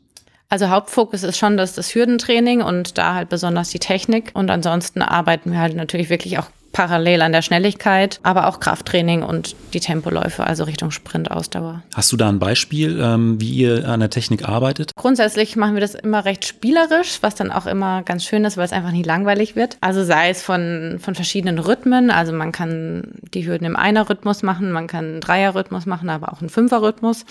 Also 0.50 0.70
Hauptfokus 0.70 1.24
ist 1.24 1.38
schon 1.38 1.58
das, 1.58 1.74
das 1.74 1.94
Hürdentraining 1.96 2.62
und 2.62 2.98
da 2.98 3.16
halt 3.16 3.30
besonders 3.30 3.70
die 3.70 3.80
Technik. 3.80 4.32
Und 4.34 4.50
ansonsten 4.50 5.02
arbeiten 5.02 5.52
wir 5.52 5.60
halt 5.60 5.76
natürlich 5.76 6.10
wirklich 6.10 6.38
auch 6.38 6.46
parallel 6.76 7.22
an 7.22 7.32
der 7.32 7.42
Schnelligkeit, 7.42 8.20
aber 8.22 8.48
auch 8.48 8.60
Krafttraining 8.60 9.24
und 9.24 9.56
die 9.74 9.80
Tempoläufe, 9.80 10.46
also 10.46 10.66
Richtung 10.66 10.92
Sprint, 10.92 11.32
Ausdauer. 11.32 11.82
Hast 11.94 12.12
du 12.12 12.18
da 12.18 12.28
ein 12.28 12.38
Beispiel, 12.38 13.00
ähm, 13.02 13.40
wie 13.40 13.50
ihr 13.50 13.88
an 13.88 14.02
der 14.02 14.10
Technik 14.10 14.48
arbeitet? 14.48 14.92
Grundsätzlich 14.98 15.56
machen 15.56 15.76
wir 15.76 15.82
das 15.82 15.96
immer 15.96 16.26
recht 16.26 16.46
spielerisch, 16.46 17.20
was 17.22 17.34
dann 17.36 17.50
auch 17.50 17.66
immer 17.66 18.04
ganz 18.04 18.26
schön 18.26 18.44
ist, 18.44 18.58
weil 18.58 18.66
es 18.66 18.74
einfach 18.74 18.92
nie 18.92 19.04
langweilig 19.04 19.56
wird. 19.56 19.78
Also 19.80 20.04
sei 20.04 20.30
es 20.30 20.42
von, 20.42 20.98
von 21.00 21.16
verschiedenen 21.16 21.60
Rhythmen, 21.60 22.12
also 22.12 22.34
man 22.34 22.52
kann 22.52 23.14
die 23.34 23.48
Hürden 23.48 23.66
im 23.66 23.78
Einer-Rhythmus 23.78 24.44
machen, 24.44 24.74
man 24.74 24.88
kann 24.88 25.06
einen 25.06 25.22
Dreier-Rhythmus 25.22 25.86
machen, 25.86 26.10
aber 26.10 26.34
auch 26.34 26.42
einen 26.42 26.50
Fünfer-Rhythmus. 26.50 27.26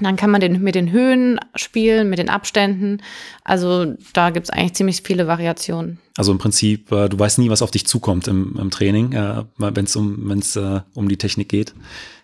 Dann 0.00 0.16
kann 0.16 0.30
man 0.30 0.40
den, 0.40 0.62
mit 0.62 0.74
den 0.74 0.90
Höhen 0.90 1.38
spielen, 1.54 2.10
mit 2.10 2.18
den 2.18 2.28
Abständen. 2.28 3.00
Also 3.44 3.94
da 4.12 4.30
gibt 4.30 4.46
es 4.46 4.50
eigentlich 4.50 4.74
ziemlich 4.74 5.02
viele 5.02 5.26
Variationen. 5.26 5.98
Also 6.16 6.32
im 6.32 6.38
Prinzip, 6.38 6.90
äh, 6.92 7.08
du 7.08 7.18
weißt 7.18 7.38
nie, 7.38 7.50
was 7.50 7.62
auf 7.62 7.70
dich 7.70 7.86
zukommt 7.86 8.28
im, 8.28 8.56
im 8.58 8.70
Training, 8.70 9.12
äh, 9.12 9.44
wenn 9.58 9.84
es 9.84 9.94
um, 9.96 10.28
wenn's, 10.28 10.56
äh, 10.56 10.80
um 10.94 11.08
die 11.08 11.16
Technik 11.16 11.48
geht. 11.48 11.74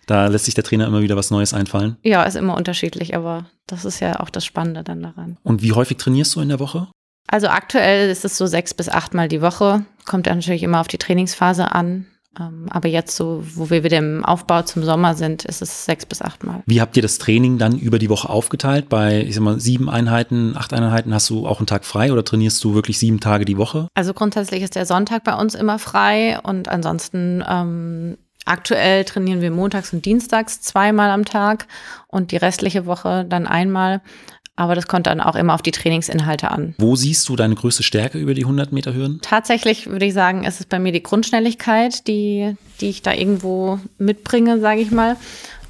Da 0.07 0.27
lässt 0.27 0.45
sich 0.45 0.55
der 0.55 0.63
Trainer 0.63 0.87
immer 0.87 1.01
wieder 1.01 1.15
was 1.15 1.31
Neues 1.31 1.53
einfallen. 1.53 1.97
Ja, 2.03 2.23
ist 2.23 2.35
immer 2.35 2.57
unterschiedlich, 2.57 3.15
aber 3.15 3.45
das 3.67 3.85
ist 3.85 3.99
ja 3.99 4.19
auch 4.19 4.29
das 4.29 4.43
Spannende 4.45 4.83
dann 4.83 5.01
daran. 5.01 5.37
Und 5.43 5.61
wie 5.61 5.73
häufig 5.73 5.97
trainierst 5.97 6.35
du 6.35 6.41
in 6.41 6.49
der 6.49 6.59
Woche? 6.59 6.87
Also 7.27 7.47
aktuell 7.47 8.09
ist 8.09 8.25
es 8.25 8.37
so 8.37 8.45
sechs 8.45 8.73
bis 8.73 8.89
achtmal 8.89 9.29
die 9.29 9.41
Woche. 9.41 9.85
Kommt 10.05 10.25
natürlich 10.25 10.63
immer 10.63 10.81
auf 10.81 10.87
die 10.89 10.97
Trainingsphase 10.97 11.71
an. 11.71 12.07
Ähm, 12.39 12.67
aber 12.69 12.87
jetzt 12.87 13.15
so, 13.15 13.43
wo 13.55 13.69
wir 13.69 13.83
wieder 13.83 13.97
im 13.97 14.23
Aufbau 14.23 14.61
zum 14.61 14.83
Sommer 14.83 15.15
sind, 15.15 15.43
ist 15.43 15.61
es 15.61 15.85
sechs 15.85 16.05
bis 16.05 16.21
acht 16.21 16.43
Mal. 16.43 16.63
Wie 16.65 16.79
habt 16.79 16.95
ihr 16.95 17.01
das 17.01 17.17
Training 17.17 17.57
dann 17.57 17.77
über 17.77 17.99
die 17.99 18.09
Woche 18.09 18.29
aufgeteilt? 18.29 18.87
Bei, 18.87 19.21
ich 19.21 19.35
sag 19.35 19.43
mal, 19.43 19.59
sieben 19.59 19.89
Einheiten, 19.89 20.55
acht 20.55 20.73
Einheiten 20.73 21.13
hast 21.13 21.29
du 21.29 21.45
auch 21.45 21.59
einen 21.59 21.67
Tag 21.67 21.83
frei 21.83 22.13
oder 22.13 22.23
trainierst 22.23 22.63
du 22.63 22.73
wirklich 22.73 22.99
sieben 22.99 23.19
Tage 23.19 23.43
die 23.43 23.57
Woche? 23.57 23.87
Also 23.95 24.13
grundsätzlich 24.13 24.63
ist 24.63 24.75
der 24.75 24.85
Sonntag 24.85 25.25
bei 25.25 25.35
uns 25.35 25.55
immer 25.55 25.77
frei 25.77 26.39
und 26.41 26.69
ansonsten 26.69 27.43
ähm, 27.47 28.17
aktuell 28.45 29.03
trainieren 29.03 29.41
wir 29.41 29.51
montags 29.51 29.91
und 29.91 30.05
dienstags 30.05 30.61
zweimal 30.61 31.09
am 31.09 31.25
Tag 31.25 31.67
und 32.07 32.31
die 32.31 32.37
restliche 32.37 32.85
Woche 32.85 33.25
dann 33.25 33.45
einmal. 33.45 34.01
Aber 34.55 34.75
das 34.75 34.87
kommt 34.87 35.07
dann 35.07 35.21
auch 35.21 35.35
immer 35.35 35.53
auf 35.53 35.61
die 35.61 35.71
Trainingsinhalte 35.71 36.51
an. 36.51 36.75
Wo 36.77 36.95
siehst 36.95 37.27
du 37.29 37.35
deine 37.35 37.55
größte 37.55 37.83
Stärke 37.83 38.17
über 38.17 38.33
die 38.33 38.43
100 38.43 38.71
Meter 38.71 38.93
Hürden? 38.93 39.19
Tatsächlich 39.21 39.87
würde 39.87 40.05
ich 40.05 40.13
sagen, 40.13 40.43
ist 40.43 40.59
es 40.59 40.65
bei 40.65 40.77
mir 40.77 40.91
die 40.91 41.03
Grundschnelligkeit, 41.03 42.07
die, 42.07 42.55
die 42.79 42.89
ich 42.89 43.01
da 43.01 43.13
irgendwo 43.13 43.79
mitbringe, 43.97 44.59
sage 44.59 44.81
ich 44.81 44.91
mal. 44.91 45.15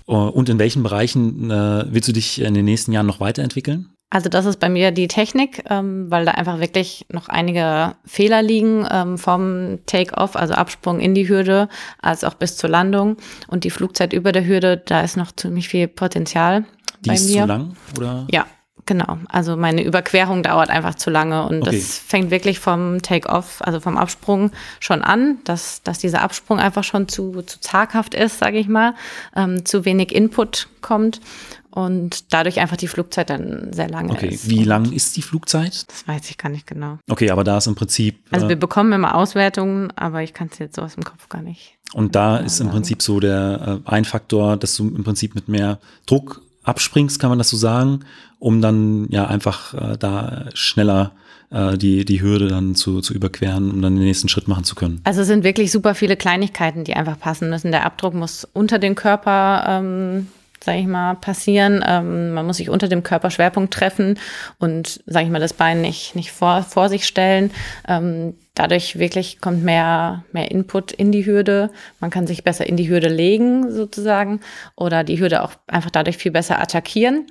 Oh, 0.07 0.27
und 0.27 0.49
in 0.49 0.59
welchen 0.59 0.83
Bereichen 0.83 1.51
äh, 1.51 1.85
willst 1.89 2.09
du 2.09 2.13
dich 2.13 2.41
in 2.41 2.53
den 2.53 2.65
nächsten 2.65 2.91
Jahren 2.91 3.05
noch 3.05 3.19
weiterentwickeln? 3.19 3.93
Also 4.09 4.27
das 4.27 4.45
ist 4.45 4.59
bei 4.59 4.67
mir 4.67 4.91
die 4.91 5.07
Technik, 5.07 5.63
ähm, 5.69 6.11
weil 6.11 6.25
da 6.25 6.31
einfach 6.31 6.59
wirklich 6.59 7.05
noch 7.09 7.29
einige 7.29 7.95
Fehler 8.05 8.41
liegen 8.41 8.85
ähm, 8.91 9.17
vom 9.17 9.79
Take-off, 9.85 10.35
also 10.35 10.53
Absprung 10.53 10.99
in 10.99 11.15
die 11.15 11.29
Hürde, 11.29 11.69
als 12.01 12.25
auch 12.25 12.33
bis 12.33 12.57
zur 12.57 12.69
Landung. 12.69 13.15
Und 13.47 13.63
die 13.63 13.69
Flugzeit 13.69 14.11
über 14.11 14.33
der 14.33 14.45
Hürde, 14.45 14.75
da 14.85 14.99
ist 14.99 15.15
noch 15.15 15.31
ziemlich 15.31 15.69
viel 15.69 15.87
Potenzial. 15.87 16.65
Die 17.05 17.09
bei 17.09 17.15
ist 17.15 17.29
mir. 17.29 17.43
zu 17.43 17.47
lang, 17.47 17.77
oder? 17.95 18.27
Ja, 18.29 18.45
Genau, 18.85 19.17
also 19.29 19.55
meine 19.57 19.83
Überquerung 19.83 20.43
dauert 20.43 20.69
einfach 20.69 20.95
zu 20.95 21.09
lange 21.09 21.43
und 21.47 21.61
Okay. 21.61 21.77
das 21.77 21.97
fängt 21.97 22.31
wirklich 22.31 22.59
vom 22.59 23.01
Take-off, 23.01 23.61
also 23.61 23.79
vom 23.79 23.97
Absprung 23.97 24.51
schon 24.79 25.01
an, 25.03 25.37
dass, 25.43 25.83
dass 25.83 25.99
dieser 25.99 26.21
Absprung 26.21 26.59
einfach 26.59 26.83
schon 26.83 27.07
zu, 27.07 27.41
zu 27.43 27.59
zaghaft 27.59 28.13
ist, 28.15 28.39
sage 28.39 28.57
ich 28.57 28.67
mal, 28.67 28.95
ähm, 29.35 29.65
zu 29.65 29.85
wenig 29.85 30.13
Input 30.13 30.67
kommt 30.81 31.21
und 31.69 32.33
dadurch 32.33 32.59
einfach 32.59 32.75
die 32.75 32.87
Flugzeit 32.87 33.29
dann 33.29 33.71
sehr 33.71 33.87
lange 33.89 34.11
Okay, 34.11 34.29
ist. 34.29 34.49
wie 34.49 34.59
Und 34.59 34.65
lang 34.65 34.91
ist 34.91 35.15
die 35.15 35.21
Flugzeit? 35.21 35.85
Das 35.87 36.07
weiß 36.07 36.29
ich 36.29 36.37
gar 36.37 36.49
nicht 36.49 36.67
genau. 36.67 36.97
Okay, 37.09 37.29
aber 37.29 37.43
da 37.43 37.57
ist 37.59 37.67
im 37.67 37.75
Prinzip, 37.75 38.19
Also 38.31 38.47
äh, 38.47 38.49
wir 38.49 38.55
bekommen 38.59 38.91
immer 38.93 39.15
Auswertungen, 39.15 39.91
aber 39.95 40.23
ich 40.23 40.33
kann 40.33 40.49
es 40.51 40.57
jetzt 40.59 40.75
so 40.75 40.81
aus 40.81 40.95
dem 40.95 41.03
Kopf 41.03 41.29
gar 41.29 41.41
nicht. 41.41 41.77
und 41.93 42.15
da 42.15 42.37
genau 42.37 42.45
ist 42.47 42.59
im 42.59 42.65
sagen. 42.67 42.71
Prinzip 42.77 43.01
so 43.01 43.19
der 43.19 43.81
äh, 43.85 43.89
ein 43.89 44.05
Faktor, 44.05 44.57
dass 44.57 44.75
du 44.75 44.87
im 44.87 45.03
Prinzip 45.03 45.35
mit 45.35 45.47
mehr 45.47 45.79
Druck 46.07 46.41
abspringst, 46.63 47.19
kann 47.19 47.29
man 47.29 47.37
das 47.39 47.49
so 47.49 47.57
sagen, 47.57 48.01
um 48.41 48.59
dann 48.59 49.07
ja 49.09 49.27
einfach 49.27 49.73
äh, 49.75 49.97
da 49.97 50.45
schneller 50.55 51.11
äh, 51.51 51.77
die, 51.77 52.05
die 52.05 52.21
Hürde 52.21 52.47
dann 52.47 52.73
zu, 52.73 52.99
zu 52.99 53.13
überqueren, 53.13 53.69
um 53.69 53.81
dann 53.83 53.95
den 53.95 54.03
nächsten 54.03 54.29
Schritt 54.29 54.47
machen 54.47 54.63
zu 54.63 54.73
können. 54.73 54.99
Also 55.03 55.21
es 55.21 55.27
sind 55.27 55.43
wirklich 55.43 55.71
super 55.71 55.93
viele 55.93 56.17
Kleinigkeiten, 56.17 56.83
die 56.83 56.95
einfach 56.95 57.19
passen 57.19 57.51
müssen. 57.51 57.71
Der 57.71 57.85
Abdruck 57.85 58.15
muss 58.15 58.47
unter 58.51 58.79
den 58.79 58.95
Körper, 58.95 59.63
ähm, 59.67 60.27
sage 60.63 60.79
ich 60.79 60.87
mal, 60.87 61.15
passieren. 61.15 61.83
Ähm, 61.87 62.31
man 62.33 62.45
muss 62.45 62.57
sich 62.57 62.69
unter 62.69 62.87
dem 62.87 63.03
Körperschwerpunkt 63.03 63.73
treffen 63.73 64.19
und, 64.59 65.01
sage 65.05 65.25
ich 65.25 65.31
mal, 65.31 65.39
das 65.39 65.53
Bein 65.53 65.81
nicht, 65.81 66.15
nicht 66.15 66.31
vor, 66.31 66.63
vor 66.63 66.89
sich 66.89 67.05
stellen. 67.05 67.51
Ähm, 67.87 68.35
dadurch 68.53 68.99
wirklich 68.99 69.41
kommt 69.41 69.63
mehr, 69.63 70.23
mehr 70.31 70.51
Input 70.51 70.91
in 70.91 71.11
die 71.11 71.25
Hürde. 71.25 71.71
Man 71.99 72.11
kann 72.11 72.27
sich 72.27 72.43
besser 72.43 72.67
in 72.67 72.77
die 72.77 72.89
Hürde 72.89 73.09
legen, 73.09 73.71
sozusagen, 73.71 74.41
oder 74.75 75.03
die 75.03 75.19
Hürde 75.19 75.43
auch 75.43 75.53
einfach 75.67 75.91
dadurch 75.91 76.17
viel 76.17 76.31
besser 76.31 76.61
attackieren. 76.61 77.27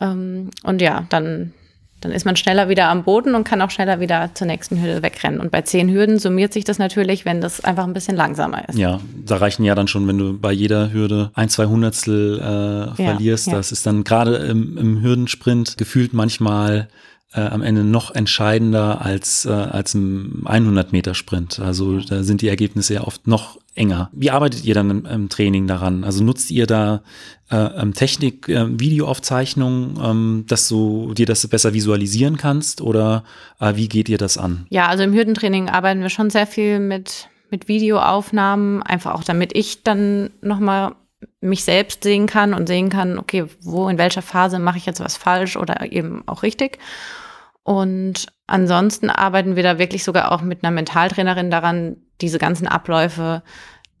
Ähm, 0.00 0.50
und 0.62 0.82
ja, 0.82 1.06
dann 1.08 1.54
dann 2.04 2.12
ist 2.12 2.26
man 2.26 2.36
schneller 2.36 2.68
wieder 2.68 2.88
am 2.90 3.02
Boden 3.02 3.34
und 3.34 3.44
kann 3.44 3.62
auch 3.62 3.70
schneller 3.70 3.98
wieder 3.98 4.30
zur 4.34 4.46
nächsten 4.46 4.80
Hürde 4.80 5.02
wegrennen. 5.02 5.40
Und 5.40 5.50
bei 5.50 5.62
zehn 5.62 5.90
Hürden 5.90 6.18
summiert 6.18 6.52
sich 6.52 6.64
das 6.64 6.78
natürlich, 6.78 7.24
wenn 7.24 7.40
das 7.40 7.64
einfach 7.64 7.84
ein 7.84 7.94
bisschen 7.94 8.14
langsamer 8.14 8.68
ist. 8.68 8.78
Ja, 8.78 9.00
da 9.24 9.38
reichen 9.38 9.64
ja 9.64 9.74
dann 9.74 9.88
schon, 9.88 10.06
wenn 10.06 10.18
du 10.18 10.38
bei 10.38 10.52
jeder 10.52 10.92
Hürde 10.92 11.30
ein, 11.32 11.48
zwei 11.48 11.64
Hundertstel 11.64 12.38
äh, 12.38 12.94
verlierst. 12.94 13.46
ja. 13.46 13.54
Das 13.54 13.72
ist 13.72 13.86
dann 13.86 14.04
gerade 14.04 14.36
im, 14.36 14.76
im 14.76 15.00
Hürdensprint 15.00 15.78
gefühlt 15.78 16.12
manchmal 16.12 16.88
äh, 17.34 17.40
am 17.40 17.62
Ende 17.62 17.84
noch 17.84 18.14
entscheidender 18.14 19.00
als, 19.02 19.44
äh, 19.44 19.50
als 19.50 19.94
im 19.94 20.44
100-Meter-Sprint. 20.44 21.58
Also 21.58 22.00
da 22.00 22.22
sind 22.22 22.42
die 22.42 22.48
Ergebnisse 22.48 22.94
ja 22.94 23.00
oft 23.02 23.26
noch 23.26 23.58
enger. 23.74 24.08
Wie 24.12 24.30
arbeitet 24.30 24.64
ihr 24.64 24.74
dann 24.74 24.90
im, 24.90 25.06
im 25.06 25.28
Training 25.28 25.66
daran? 25.66 26.04
Also 26.04 26.22
nutzt 26.22 26.50
ihr 26.50 26.66
da 26.66 27.02
äh, 27.50 27.56
ähm, 27.56 27.92
Technik, 27.92 28.48
äh, 28.48 28.78
Videoaufzeichnung, 28.78 29.98
ähm, 30.02 30.44
dass 30.46 30.68
du 30.68 31.12
dir 31.14 31.26
das 31.26 31.46
besser 31.48 31.74
visualisieren 31.74 32.36
kannst 32.36 32.80
oder 32.80 33.24
äh, 33.60 33.74
wie 33.74 33.88
geht 33.88 34.08
ihr 34.08 34.18
das 34.18 34.38
an? 34.38 34.66
Ja, 34.70 34.86
also 34.86 35.02
im 35.02 35.12
Hürdentraining 35.12 35.68
arbeiten 35.68 36.02
wir 36.02 36.10
schon 36.10 36.30
sehr 36.30 36.46
viel 36.46 36.78
mit, 36.78 37.28
mit 37.50 37.66
Videoaufnahmen, 37.66 38.82
einfach 38.82 39.14
auch 39.14 39.24
damit 39.24 39.56
ich 39.56 39.82
dann 39.82 40.30
nochmal 40.40 40.94
mich 41.40 41.64
selbst 41.64 42.04
sehen 42.04 42.26
kann 42.26 42.54
und 42.54 42.66
sehen 42.66 42.90
kann, 42.90 43.18
okay, 43.18 43.46
wo, 43.60 43.88
in 43.88 43.98
welcher 43.98 44.22
Phase 44.22 44.58
mache 44.58 44.78
ich 44.78 44.86
jetzt 44.86 45.00
was 45.00 45.16
falsch 45.16 45.56
oder 45.56 45.90
eben 45.92 46.22
auch 46.26 46.42
richtig. 46.42 46.78
Und 47.64 48.26
ansonsten 48.46 49.10
arbeiten 49.10 49.56
wir 49.56 49.62
da 49.62 49.78
wirklich 49.78 50.04
sogar 50.04 50.30
auch 50.30 50.42
mit 50.42 50.62
einer 50.62 50.70
Mentaltrainerin 50.70 51.50
daran, 51.50 51.96
diese 52.20 52.38
ganzen 52.38 52.68
Abläufe 52.68 53.42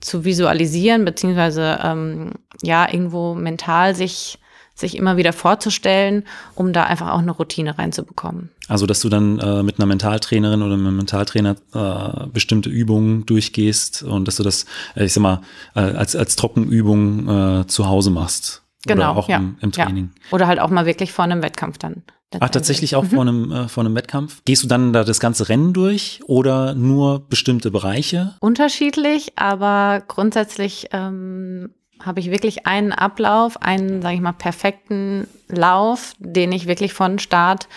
zu 0.00 0.24
visualisieren, 0.24 1.04
beziehungsweise 1.04 1.80
ähm, 1.82 2.32
ja, 2.62 2.86
irgendwo 2.86 3.34
mental 3.34 3.94
sich, 3.94 4.38
sich 4.74 4.96
immer 4.96 5.16
wieder 5.16 5.32
vorzustellen, 5.32 6.24
um 6.54 6.74
da 6.74 6.84
einfach 6.84 7.10
auch 7.10 7.20
eine 7.20 7.30
Routine 7.30 7.78
reinzubekommen. 7.78 8.50
Also, 8.68 8.84
dass 8.84 9.00
du 9.00 9.08
dann 9.08 9.38
äh, 9.38 9.62
mit 9.62 9.78
einer 9.78 9.86
Mentaltrainerin 9.86 10.62
oder 10.62 10.74
einem 10.74 10.96
Mentaltrainer 10.96 11.56
äh, 11.72 12.26
bestimmte 12.26 12.68
Übungen 12.68 13.24
durchgehst 13.24 14.02
und 14.02 14.28
dass 14.28 14.36
du 14.36 14.42
das, 14.42 14.66
äh, 14.94 15.06
ich 15.06 15.14
sag 15.14 15.22
mal, 15.22 15.40
äh, 15.74 15.80
als, 15.80 16.14
als 16.14 16.36
Trockenübung 16.36 17.62
äh, 17.62 17.66
zu 17.66 17.88
Hause 17.88 18.10
machst. 18.10 18.62
Genau, 18.86 19.12
Oder 19.12 19.18
auch 19.18 19.28
ja, 19.30 19.38
im, 19.38 19.56
im 19.60 19.70
ja. 19.70 19.84
Training. 19.84 20.10
Oder 20.30 20.46
halt 20.46 20.60
auch 20.60 20.68
mal 20.68 20.84
wirklich 20.84 21.12
vor 21.12 21.24
einem 21.24 21.42
Wettkampf 21.42 21.78
dann. 21.78 22.02
Ach, 22.40 22.48
tatsächlich 22.48 22.96
auch 22.96 23.04
vor, 23.04 23.22
einem, 23.22 23.52
äh, 23.52 23.68
vor 23.68 23.84
einem 23.84 23.94
Wettkampf. 23.94 24.42
Gehst 24.44 24.62
du 24.62 24.68
dann 24.68 24.92
da 24.92 25.04
das 25.04 25.20
ganze 25.20 25.48
Rennen 25.48 25.72
durch 25.72 26.20
oder 26.26 26.74
nur 26.74 27.28
bestimmte 27.28 27.70
Bereiche? 27.70 28.34
Unterschiedlich, 28.40 29.32
aber 29.36 30.02
grundsätzlich 30.06 30.88
ähm, 30.92 31.70
habe 32.00 32.20
ich 32.20 32.30
wirklich 32.30 32.66
einen 32.66 32.92
Ablauf, 32.92 33.62
einen, 33.62 34.02
sage 34.02 34.14
ich 34.16 34.20
mal, 34.20 34.32
perfekten 34.32 35.26
Lauf, 35.48 36.14
den 36.18 36.52
ich 36.52 36.66
wirklich 36.66 36.92
von 36.92 37.18
Start 37.18 37.68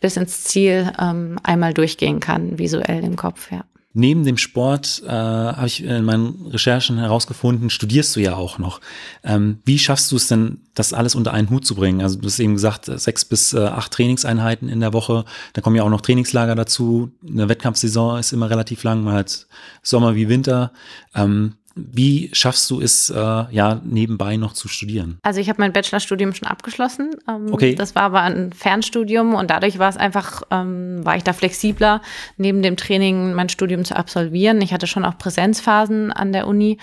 bis 0.00 0.16
ins 0.16 0.44
Ziel 0.44 0.92
ähm, 1.00 1.38
einmal 1.42 1.74
durchgehen 1.74 2.20
kann, 2.20 2.58
visuell 2.58 3.02
im 3.02 3.16
Kopf, 3.16 3.50
ja. 3.50 3.64
Neben 3.98 4.24
dem 4.24 4.36
Sport 4.36 5.02
äh, 5.06 5.08
habe 5.08 5.66
ich 5.66 5.82
in 5.82 6.04
meinen 6.04 6.48
Recherchen 6.48 6.98
herausgefunden, 6.98 7.70
studierst 7.70 8.14
du 8.14 8.20
ja 8.20 8.34
auch 8.34 8.58
noch. 8.58 8.82
Ähm, 9.24 9.60
wie 9.64 9.78
schaffst 9.78 10.12
du 10.12 10.16
es 10.16 10.28
denn, 10.28 10.58
das 10.74 10.92
alles 10.92 11.14
unter 11.14 11.32
einen 11.32 11.48
Hut 11.48 11.64
zu 11.64 11.74
bringen? 11.74 12.02
Also 12.02 12.18
du 12.18 12.26
hast 12.26 12.38
eben 12.38 12.52
gesagt, 12.52 12.84
sechs 12.84 13.24
bis 13.24 13.54
äh, 13.54 13.64
acht 13.64 13.92
Trainingseinheiten 13.92 14.68
in 14.68 14.80
der 14.80 14.92
Woche. 14.92 15.24
Da 15.54 15.62
kommen 15.62 15.76
ja 15.76 15.82
auch 15.82 15.88
noch 15.88 16.02
Trainingslager 16.02 16.54
dazu. 16.54 17.10
Eine 17.26 17.48
Wettkampfsaison 17.48 18.18
ist 18.18 18.34
immer 18.34 18.50
relativ 18.50 18.82
lang, 18.82 19.02
mal 19.02 19.14
halt 19.14 19.46
Sommer 19.82 20.14
wie 20.14 20.28
Winter. 20.28 20.72
Ähm, 21.14 21.54
wie 21.76 22.30
schaffst 22.32 22.70
du 22.70 22.80
es, 22.80 23.10
äh, 23.10 23.14
ja, 23.14 23.80
nebenbei 23.84 24.38
noch 24.38 24.54
zu 24.54 24.66
studieren? 24.66 25.18
Also 25.22 25.40
ich 25.40 25.50
habe 25.50 25.60
mein 25.60 25.74
Bachelorstudium 25.74 26.32
schon 26.32 26.48
abgeschlossen. 26.48 27.10
Ähm, 27.28 27.52
Okay. 27.52 27.74
Das 27.74 27.94
war 27.94 28.02
aber 28.02 28.22
ein 28.22 28.52
Fernstudium 28.52 29.34
und 29.34 29.50
dadurch 29.50 29.78
war 29.78 29.90
es 29.90 29.96
einfach, 29.98 30.42
ähm, 30.50 31.04
war 31.04 31.16
ich 31.16 31.22
da 31.22 31.34
flexibler, 31.34 32.00
neben 32.38 32.62
dem 32.62 32.76
Training 32.76 33.34
mein 33.34 33.50
Studium 33.50 33.84
zu 33.84 33.94
absolvieren. 33.94 34.60
Ich 34.62 34.72
hatte 34.72 34.86
schon 34.86 35.04
auch 35.04 35.18
Präsenzphasen 35.18 36.12
an 36.12 36.32
der 36.32 36.46
Uni, 36.46 36.78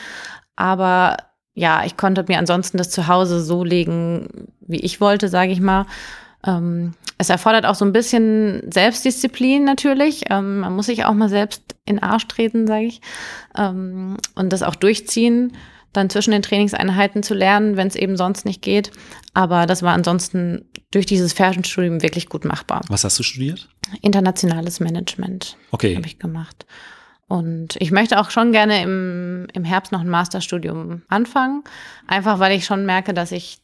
aber 0.56 1.18
ja, 1.56 1.84
ich 1.86 1.98
konnte 1.98 2.24
mir 2.28 2.38
ansonsten 2.38 2.78
das 2.78 2.90
zu 2.90 3.08
Hause 3.08 3.42
so 3.42 3.64
legen, 3.64 4.48
wie 4.62 4.80
ich 4.80 5.02
wollte, 5.02 5.28
sage 5.28 5.52
ich 5.52 5.60
mal. 5.60 5.86
Ähm, 6.46 6.94
es 7.18 7.30
erfordert 7.30 7.66
auch 7.66 7.76
so 7.76 7.86
ein 7.86 7.94
bisschen 7.94 8.64
Selbstdisziplin 8.72 9.64
natürlich. 9.64 10.24
Ähm, 10.30 10.60
man 10.60 10.76
muss 10.76 10.88
sich 10.88 11.06
auch 11.06 11.14
mal 11.14 11.30
selbst 11.30 11.76
in 11.86 12.00
Arsch 12.00 12.28
treten, 12.28 12.68
sage 12.68 12.86
ich, 12.86 13.02
ähm, 13.58 14.18
und 14.36 14.52
das 14.52 14.64
auch 14.64 14.76
durchziehen 14.76 15.54
dann 15.94 16.10
zwischen 16.10 16.32
den 16.32 16.42
Trainingseinheiten 16.42 17.24
zu 17.24 17.34
lernen, 17.34 17.78
wenn 17.78 17.88
es 17.88 17.96
eben 17.96 18.18
sonst 18.18 18.46
nicht 18.46 18.62
geht. 18.62 18.92
Aber 19.34 19.66
das 19.66 19.84
war 19.84 19.94
ansonsten 19.94 20.66
durch 20.92 21.06
dieses 21.06 21.34
Fernstudium 21.34 22.02
wirklich 22.02 22.28
gut 22.28 22.46
machbar. 22.46 22.82
Was 22.90 23.04
hast 23.04 23.18
du 23.20 23.24
studiert? 23.24 23.70
Internationales 24.02 24.80
Management 24.80 25.56
okay. 25.72 25.96
habe 25.96 26.08
ich 26.08 26.20
gemacht. 26.20 26.66
Und 27.28 27.76
ich 27.80 27.92
möchte 27.92 28.20
auch 28.20 28.32
schon 28.32 28.52
gerne 28.52 28.82
im, 28.82 29.48
im 29.54 29.64
Herbst 29.64 29.92
noch 29.92 30.02
ein 30.02 30.10
Masterstudium 30.10 31.04
anfangen. 31.08 31.64
Einfach 32.08 32.40
weil 32.40 32.56
ich 32.56 32.66
schon 32.66 32.86
merke, 32.86 33.14
dass 33.14 33.32
ich 33.32 33.60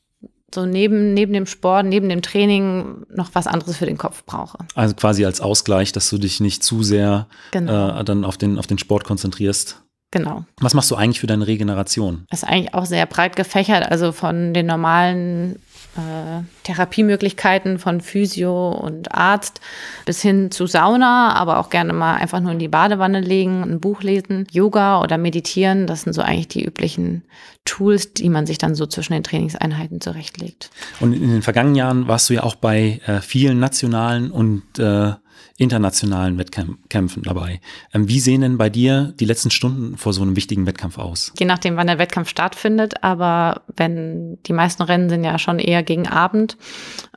so 0.54 0.66
neben, 0.66 1.14
neben 1.14 1.34
dem 1.34 1.46
Sport, 1.46 1.86
neben 1.86 2.10
dem 2.10 2.22
Training 2.22 3.06
noch 3.14 3.30
was 3.34 3.48
anderes 3.48 3.78
für 3.78 3.86
den 3.86 3.98
Kopf 3.98 4.24
brauche. 4.26 4.58
Also 4.76 4.96
quasi 4.96 5.26
als 5.26 5.42
Ausgleich, 5.42 5.92
dass 5.92 6.10
du 6.10 6.18
dich 6.18 6.40
nicht 6.40 6.64
zu 6.64 6.84
sehr 6.84 7.28
Genau. 7.52 8.00
äh, 8.00 8.04
dann 8.04 8.26
auf 8.26 8.38
den, 8.38 8.58
auf 8.58 8.68
den 8.68 8.78
Sport 8.78 9.04
konzentrierst. 9.04 9.82
Genau. 10.12 10.44
Was 10.60 10.74
machst 10.74 10.90
du 10.90 10.96
eigentlich 10.96 11.20
für 11.20 11.28
deine 11.28 11.46
Regeneration? 11.46 12.26
ist 12.32 12.44
eigentlich 12.44 12.74
auch 12.74 12.86
sehr 12.88 13.06
breit 13.06 13.36
gefächert, 13.36 13.92
also 13.92 14.12
von 14.12 14.56
den 14.56 14.66
normalen 14.66 15.60
äh, 16.00 16.44
Therapiemöglichkeiten 16.64 17.80
von 17.80 18.02
Physio 18.02 18.72
und 18.72 19.14
Arzt 19.14 19.60
bis 20.06 20.22
hin 20.22 20.52
zu 20.52 20.66
Sauna, 20.66 21.34
aber 21.36 21.60
auch 21.60 21.70
gerne 21.70 21.94
mal 21.94 22.16
einfach 22.16 22.40
nur 22.40 22.52
in 22.52 22.60
die 22.60 22.68
Badewanne 22.68 23.22
legen, 23.22 23.64
ein 23.64 23.80
Buch 23.80 24.02
lesen, 24.02 24.48
Yoga 24.52 25.02
oder 25.02 25.18
meditieren. 25.18 25.88
Das 25.88 26.04
sind 26.04 26.14
so 26.14 26.22
eigentlich 26.22 26.48
die 26.48 26.64
üblichen 26.64 27.24
Tools, 27.66 28.14
die 28.14 28.30
man 28.30 28.46
sich 28.46 28.58
dann 28.58 28.76
so 28.76 28.86
zwischen 28.86 29.14
den 29.14 29.24
Trainingseinheiten 29.24 30.02
zurechtlegt. 30.02 30.72
Und 31.00 31.14
in 31.14 31.30
den 31.30 31.42
vergangenen 31.42 31.76
Jahren 31.76 32.08
warst 32.08 32.30
du 32.30 32.36
ja 32.36 32.44
auch 32.44 32.56
bei 32.56 33.02
äh, 33.06 33.20
vielen 33.22 33.60
nationalen 33.60 34.32
und 34.32 34.64
äh, 34.80 35.14
internationalen 35.60 36.38
Wettkämpfen 36.38 37.24
dabei. 37.24 37.60
Ähm, 37.94 38.08
wie 38.08 38.20
sehen 38.20 38.42
denn 38.42 38.58
bei 38.58 38.70
dir 38.70 39.14
die 39.20 39.26
letzten 39.26 39.52
Stunden 39.52 39.98
vor 39.98 40.14
so 40.14 40.22
einem 40.22 40.36
wichtigen 40.36 40.66
Wettkampf 40.66 40.98
aus? 40.98 41.34
Je 41.38 41.46
nachdem, 41.46 41.76
wann 41.76 41.88
der 41.88 42.00
Wettkampf 42.00 42.30
stattfindet, 42.30 43.04
aber 43.04 43.62
wenn 43.76 44.38
die 44.44 44.54
meisten 44.54 44.84
Rennen 44.84 45.10
sind 45.10 45.24
ja 45.24 45.38
schon 45.38 45.60
eher 45.60 45.84
gegen 45.84 46.08
Abend, 46.08 46.58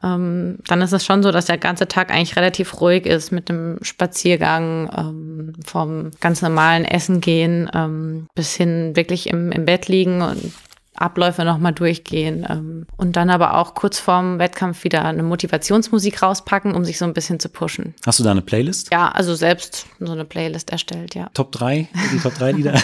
ähm, 0.02 0.58
dann 0.66 0.82
ist 0.82 0.92
es 0.92 1.04
schon 1.04 1.22
so, 1.22 1.30
dass 1.30 1.46
der 1.46 1.58
ganze 1.58 1.86
Tag 1.86 2.10
eigentlich 2.10 2.36
relativ 2.36 2.80
ruhig 2.80 3.06
ist 3.06 3.30
mit 3.30 3.48
dem 3.48 3.78
Spaziergang, 3.82 4.90
ähm, 4.96 5.52
vom 5.64 6.10
ganz 6.20 6.42
normalen 6.42 6.84
Essen 6.84 7.20
gehen 7.20 7.70
bis 8.34 8.56
hin 8.56 8.96
wirklich 8.96 9.28
im, 9.28 9.52
im 9.52 9.64
Bett 9.64 9.88
liegen 9.88 10.22
und 10.22 10.52
Abläufe 11.02 11.44
nochmal 11.44 11.72
durchgehen 11.72 12.46
ähm, 12.48 12.86
und 12.96 13.16
dann 13.16 13.30
aber 13.30 13.58
auch 13.58 13.74
kurz 13.74 13.98
vorm 13.98 14.38
Wettkampf 14.38 14.84
wieder 14.84 15.04
eine 15.04 15.22
Motivationsmusik 15.22 16.22
rauspacken, 16.22 16.74
um 16.74 16.84
sich 16.84 16.98
so 16.98 17.04
ein 17.04 17.12
bisschen 17.12 17.40
zu 17.40 17.48
pushen. 17.48 17.94
Hast 18.06 18.20
du 18.20 18.24
da 18.24 18.30
eine 18.30 18.42
Playlist? 18.42 18.92
Ja, 18.92 19.08
also 19.08 19.34
selbst 19.34 19.86
so 19.98 20.12
eine 20.12 20.24
Playlist 20.24 20.70
erstellt, 20.70 21.14
ja. 21.14 21.28
Top 21.34 21.52
3, 21.52 21.88
die 22.12 22.18
Top 22.18 22.34
3 22.34 22.52
Lieder? 22.52 22.74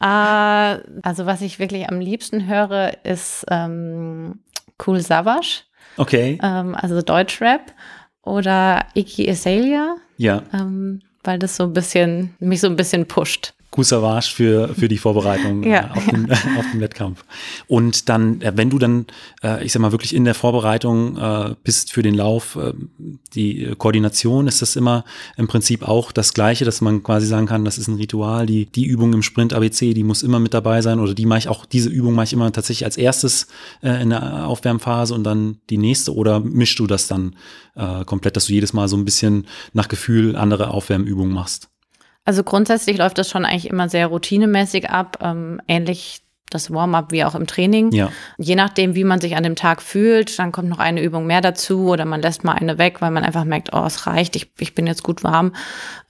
Äh, 0.00 0.80
also 1.02 1.24
was 1.24 1.40
ich 1.40 1.58
wirklich 1.58 1.88
am 1.88 1.98
liebsten 1.98 2.46
höre, 2.46 2.92
ist 3.04 3.46
ähm, 3.48 4.40
Cool 4.84 5.00
Savage, 5.00 5.62
Okay, 5.96 6.38
ähm, 6.42 6.74
also 6.74 7.00
Deutschrap 7.02 7.72
oder 8.22 8.86
Iggy 8.94 9.30
Azalea, 9.30 9.96
ja. 10.16 10.42
ähm, 10.52 11.00
weil 11.22 11.38
das 11.38 11.56
so 11.56 11.64
ein 11.64 11.72
bisschen, 11.72 12.34
mich 12.38 12.60
so 12.60 12.66
ein 12.66 12.76
bisschen 12.76 13.06
pusht. 13.06 13.54
Savage 13.82 14.30
für, 14.34 14.68
für 14.74 14.88
die 14.88 14.98
Vorbereitung 14.98 15.62
Ja, 15.62 15.86
äh, 15.86 15.90
auf, 15.90 16.06
den, 16.06 16.30
auf 16.58 16.64
den 16.72 16.80
Wettkampf. 16.80 17.24
Und 17.66 18.08
dann, 18.08 18.40
äh, 18.40 18.52
wenn 18.54 18.70
du 18.70 18.78
dann, 18.78 19.06
äh, 19.42 19.64
ich 19.64 19.72
sag 19.72 19.80
mal, 19.80 19.92
wirklich 19.92 20.14
in 20.14 20.24
der 20.24 20.34
Vorbereitung 20.34 20.84
bist 21.62 21.92
für 21.92 22.02
den 22.02 22.14
Lauf, 22.14 22.58
die 23.34 23.74
Koordination, 23.78 24.46
ist 24.46 24.62
das 24.62 24.76
immer 24.76 25.04
im 25.36 25.46
Prinzip 25.46 25.86
auch 25.86 26.12
das 26.12 26.34
Gleiche, 26.34 26.64
dass 26.64 26.80
man 26.80 27.02
quasi 27.02 27.26
sagen 27.26 27.46
kann, 27.46 27.64
das 27.64 27.78
ist 27.78 27.88
ein 27.88 27.96
Ritual, 27.96 28.46
die, 28.46 28.66
die 28.66 28.84
Übung 28.84 29.12
im 29.12 29.22
Sprint 29.22 29.52
ABC, 29.52 29.94
die 29.94 30.04
muss 30.04 30.22
immer 30.22 30.38
mit 30.38 30.54
dabei 30.54 30.82
sein 30.82 31.00
oder 31.00 31.14
die 31.14 31.26
mache 31.26 31.40
ich 31.40 31.48
auch, 31.48 31.66
diese 31.66 31.88
Übung 31.88 32.14
mache 32.14 32.24
ich 32.24 32.32
immer 32.32 32.50
tatsächlich 32.52 32.84
als 32.84 32.96
erstes 32.96 33.46
in 33.82 34.10
der 34.10 34.46
Aufwärmphase 34.46 35.14
und 35.14 35.24
dann 35.24 35.58
die 35.70 35.78
nächste 35.78 36.14
oder 36.14 36.40
mischst 36.40 36.78
du 36.78 36.86
das 36.86 37.08
dann 37.08 37.36
komplett, 38.06 38.36
dass 38.36 38.46
du 38.46 38.52
jedes 38.52 38.72
Mal 38.72 38.88
so 38.88 38.96
ein 38.96 39.04
bisschen 39.04 39.46
nach 39.72 39.88
Gefühl 39.88 40.36
andere 40.36 40.70
Aufwärmübungen 40.70 41.32
machst? 41.32 41.68
Also 42.24 42.42
grundsätzlich 42.42 42.96
läuft 42.96 43.18
das 43.18 43.28
schon 43.28 43.44
eigentlich 43.44 43.68
immer 43.68 43.88
sehr 43.88 44.06
routinemäßig 44.06 44.90
ab, 44.90 45.18
ähm, 45.20 45.60
ähnlich 45.68 46.22
das 46.50 46.70
Warm-up 46.70 47.10
wie 47.10 47.24
auch 47.24 47.34
im 47.34 47.46
Training. 47.46 47.90
Ja. 47.92 48.10
Je 48.38 48.54
nachdem, 48.54 48.94
wie 48.94 49.04
man 49.04 49.20
sich 49.20 49.36
an 49.36 49.42
dem 49.42 49.56
Tag 49.56 49.82
fühlt, 49.82 50.38
dann 50.38 50.52
kommt 50.52 50.68
noch 50.68 50.78
eine 50.78 51.02
Übung 51.02 51.26
mehr 51.26 51.40
dazu 51.40 51.88
oder 51.88 52.04
man 52.04 52.22
lässt 52.22 52.44
mal 52.44 52.52
eine 52.52 52.78
weg, 52.78 53.00
weil 53.00 53.10
man 53.10 53.24
einfach 53.24 53.44
merkt, 53.44 53.70
oh, 53.72 53.84
es 53.84 54.06
reicht, 54.06 54.36
ich, 54.36 54.52
ich 54.58 54.74
bin 54.74 54.86
jetzt 54.86 55.02
gut 55.02 55.24
warm. 55.24 55.52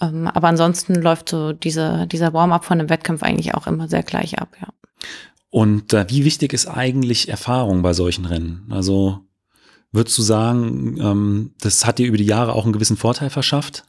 Ähm, 0.00 0.26
aber 0.26 0.48
ansonsten 0.48 0.94
läuft 0.96 1.30
so 1.30 1.52
diese, 1.52 2.06
dieser 2.06 2.32
Warm-up 2.32 2.64
von 2.64 2.78
einem 2.78 2.90
Wettkampf 2.90 3.22
eigentlich 3.22 3.54
auch 3.54 3.66
immer 3.66 3.88
sehr 3.88 4.02
gleich 4.02 4.38
ab, 4.38 4.56
ja. 4.60 4.68
Und 5.50 5.92
äh, 5.92 6.06
wie 6.08 6.24
wichtig 6.24 6.52
ist 6.52 6.66
eigentlich 6.66 7.28
Erfahrung 7.28 7.82
bei 7.82 7.92
solchen 7.92 8.24
Rennen? 8.24 8.66
Also 8.70 9.20
würdest 9.92 10.18
du 10.18 10.22
sagen, 10.22 10.98
ähm, 11.00 11.54
das 11.60 11.86
hat 11.86 11.98
dir 11.98 12.08
über 12.08 12.16
die 12.16 12.26
Jahre 12.26 12.54
auch 12.54 12.64
einen 12.64 12.72
gewissen 12.72 12.96
Vorteil 12.96 13.30
verschafft? 13.30 13.84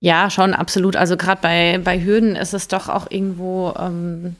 Ja, 0.00 0.30
schon 0.30 0.54
absolut. 0.54 0.96
Also 0.96 1.16
gerade 1.16 1.40
bei, 1.42 1.78
bei 1.82 2.02
Hürden 2.02 2.34
ist 2.34 2.54
es 2.54 2.68
doch 2.68 2.88
auch 2.88 3.10
irgendwo 3.10 3.74
ähm, 3.78 4.36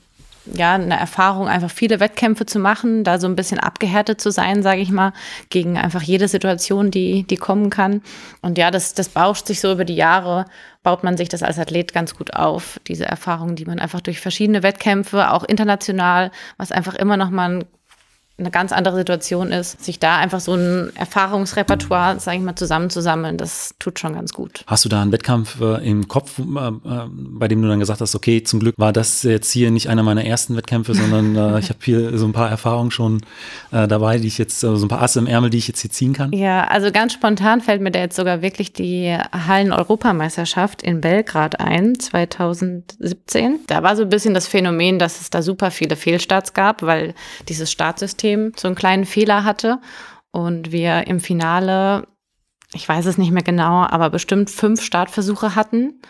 ja 0.47 0.75
eine 0.75 0.99
Erfahrung, 0.99 1.49
einfach 1.49 1.71
viele 1.71 2.01
Wettkämpfe 2.01 2.47
zu 2.47 2.59
machen, 2.59 3.05
da 3.05 3.19
so 3.19 3.27
ein 3.27 3.37
bisschen 3.37 3.61
abgehärtet 3.61 4.23
zu 4.23 4.31
sein, 4.31 4.63
sage 4.63 4.81
ich 4.81 4.91
mal, 4.91 5.13
gegen 5.51 5.77
einfach 5.77 6.03
jede 6.03 6.29
Situation, 6.29 6.91
die, 6.91 7.25
die 7.25 7.37
kommen 7.37 7.69
kann. 7.69 8.01
Und 8.41 8.57
ja, 8.57 8.71
das, 8.71 8.95
das 8.95 9.11
bauscht 9.11 9.47
sich 9.47 9.61
so 9.61 9.71
über 9.73 9.85
die 9.85 9.97
Jahre, 9.97 10.47
baut 10.83 11.05
man 11.05 11.19
sich 11.19 11.29
das 11.29 11.43
als 11.43 11.59
Athlet 11.59 11.93
ganz 11.93 12.17
gut 12.17 12.35
auf, 12.35 12.81
diese 12.89 13.05
Erfahrung, 13.05 13.55
die 13.55 13.67
man 13.67 13.79
einfach 13.81 14.01
durch 14.01 14.19
verschiedene 14.21 14.63
Wettkämpfe, 14.63 15.31
auch 15.31 15.45
international, 15.45 16.31
was 16.57 16.73
einfach 16.73 16.95
immer 16.95 17.19
noch 17.19 17.31
mal 17.31 17.59
ein 17.59 17.65
eine 18.41 18.51
ganz 18.51 18.73
andere 18.73 18.97
Situation 18.97 19.53
ist, 19.53 19.83
sich 19.85 19.99
da 19.99 20.17
einfach 20.17 20.41
so 20.41 20.55
ein 20.55 20.91
Erfahrungsrepertoire, 20.97 22.19
sage 22.19 22.39
ich 22.39 22.43
mal, 22.43 22.57
zusammenzusammeln, 22.57 23.37
das 23.37 23.75
tut 23.79 23.99
schon 23.99 24.15
ganz 24.15 24.33
gut. 24.33 24.65
Hast 24.67 24.85
du 24.85 24.89
da 24.89 25.03
einen 25.03 25.13
Wettkampf 25.13 25.61
äh, 25.61 25.87
im 25.89 26.09
Kopf, 26.09 26.39
äh, 26.39 26.43
äh, 26.43 26.73
bei 27.13 27.49
dem 27.49 27.63
du 27.63 27.69
dann 27.69 27.79
gesagt 27.79 28.01
hast, 28.01 28.15
okay, 28.15 28.43
zum 28.43 28.61
Glück 28.61 28.75
war 28.79 28.93
das 28.93 29.23
jetzt 29.23 29.51
hier 29.51 29.71
nicht 29.71 29.89
einer 29.89 30.03
meiner 30.03 30.25
ersten 30.25 30.57
Wettkämpfe, 30.57 30.95
sondern 30.95 31.37
äh, 31.37 31.59
ich 31.61 31.69
habe 31.69 31.79
hier 31.83 32.19
so 32.19 32.27
ein 32.27 32.33
paar 32.33 32.51
Erfahrungen 32.51 32.91
schon 32.91 33.21
äh, 33.73 33.87
dabei, 33.87 34.19
die 34.19 34.29
ich 34.29 34.39
jetzt, 34.39 34.63
äh, 34.65 34.77
so 34.77 34.87
ein 34.87 34.89
paar 34.89 35.03
Asse 35.03 35.19
im 35.19 35.27
Ärmel, 35.27 35.51
die 35.51 35.59
ich 35.59 35.69
jetzt 35.69 35.81
hier 35.81 35.91
ziehen 35.91 36.13
kann? 36.13 36.33
Ja, 36.33 36.65
also 36.65 36.91
ganz 36.91 37.13
spontan 37.13 37.61
fällt 37.61 37.81
mir 37.81 37.91
da 37.91 38.01
jetzt 38.01 38.17
sogar 38.17 38.43
wirklich 38.43 38.73
die 38.73 39.17
Hallen-Europameisterschaft 39.33 40.83
in 40.83 41.01
Belgrad 41.01 41.61
ein, 41.61 41.99
2017. 41.99 43.61
Da 43.67 43.83
war 43.83 43.97
so 43.97 44.03
ein 44.03 44.09
bisschen 44.09 44.35
das 44.35 44.47
Phänomen, 44.47 44.99
dass 44.99 45.21
es 45.21 45.31
da 45.31 45.43
super 45.43 45.71
viele 45.71 45.97
Fehlstarts 45.97 46.55
gab, 46.55 46.83
weil 46.83 47.15
dieses 47.49 47.71
Startsystem 47.71 48.30
so 48.57 48.69
einen 48.69 48.75
kleinen 48.75 49.05
Fehler 49.05 49.45
hatte 49.45 49.81
und 50.31 50.73
wir 50.73 51.07
im 51.07 51.21
Finale, 51.21 52.07
ich 52.73 52.89
weiß 52.89 53.07
es 53.07 53.19
nicht 53.19 53.33
mehr 53.33 53.43
genau, 53.43 53.85
aber 53.85 54.11
bestimmt 54.11 54.51
fünf 54.51 54.83
Startversuche 54.83 55.55
hatten. 55.55 56.01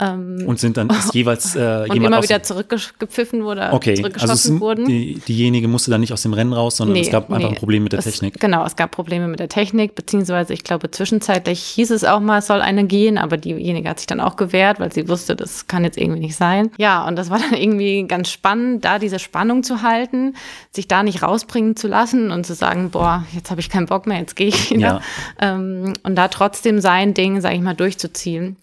Ähm, 0.00 0.44
Und 0.46 0.58
sind 0.58 0.78
dann 0.78 0.88
ist 0.88 1.14
jeweils 1.14 1.54
äh, 1.54 1.58
und 1.88 1.94
jemand 1.94 2.14
immer 2.14 2.22
wieder 2.22 2.42
zurückgepfiffen 2.42 3.44
wurde, 3.44 3.68
Okay, 3.72 3.90
also 3.90 4.02
zurückgeschossen 4.02 4.34
es 4.34 4.42
sind, 4.44 4.60
wurden. 4.60 4.86
die, 4.86 5.20
diejenige 5.28 5.68
musste 5.68 5.90
dann 5.90 6.00
nicht 6.00 6.12
aus 6.14 6.22
dem 6.22 6.32
Rennen 6.32 6.54
raus, 6.54 6.78
sondern 6.78 6.94
Nee, 6.94 7.02
es 7.02 7.10
gab 7.10 7.24
einfach 7.30 7.38
nee. 7.50 7.54
ein 7.54 7.58
Problem 7.58 7.82
mit 7.82 7.92
der 7.92 7.98
Es- 7.98 8.06
Technik. 8.06 8.40
Genau, 8.40 8.64
es 8.64 8.74
gab 8.76 8.90
Probleme 8.90 9.28
mit 9.28 9.38
der 9.38 9.50
Technik, 9.50 9.94
beziehungsweise 9.94 10.54
ich 10.54 10.64
glaube, 10.64 10.90
zwischenzeitlich 10.90 11.60
hieß 11.60 11.90
es 11.90 12.04
auch 12.04 12.20
mal, 12.20 12.38
es 12.38 12.46
soll 12.46 12.62
eine 12.62 12.84
gehen, 12.86 13.18
aber 13.18 13.36
diejenige 13.36 13.88
hat 13.88 13.98
sich 13.98 14.06
dann 14.06 14.20
auch 14.20 14.36
gewehrt, 14.36 14.80
weil 14.80 14.90
sie 14.92 15.08
wusste, 15.08 15.36
das 15.36 15.66
kann 15.66 15.84
jetzt 15.84 15.98
irgendwie 15.98 16.20
nicht 16.20 16.36
sein. 16.36 16.70
Ja, 16.78 17.06
und 17.06 17.16
das 17.16 17.28
war 17.28 17.38
dann 17.38 17.52
irgendwie 17.60 18.06
ganz 18.08 18.30
spannend, 18.30 18.84
da 18.86 18.98
diese 18.98 19.18
Spannung 19.18 19.62
zu 19.62 19.82
halten, 19.82 20.34
sich 20.74 20.88
da 20.88 21.02
nicht 21.02 21.22
rausbringen 21.22 21.76
zu 21.76 21.86
lassen 21.86 22.30
und 22.30 22.46
zu 22.46 22.54
sagen, 22.54 22.88
boah, 22.90 23.24
jetzt 23.34 23.50
habe 23.50 23.60
ich 23.60 23.68
keinen 23.68 23.86
Bock 23.86 24.06
mehr, 24.06 24.18
jetzt 24.18 24.36
gehe 24.36 24.48
ich 24.48 24.70
wieder. 24.70 25.02
Ähm, 25.38 25.92
und 26.02 26.14
da 26.16 26.28
trotzdem 26.28 26.80
sein 26.80 27.12
Ding, 27.12 27.40
sage 27.42 27.56
ich 27.56 27.60
mal, 27.60 27.74
durchzuziehen. 27.74 28.56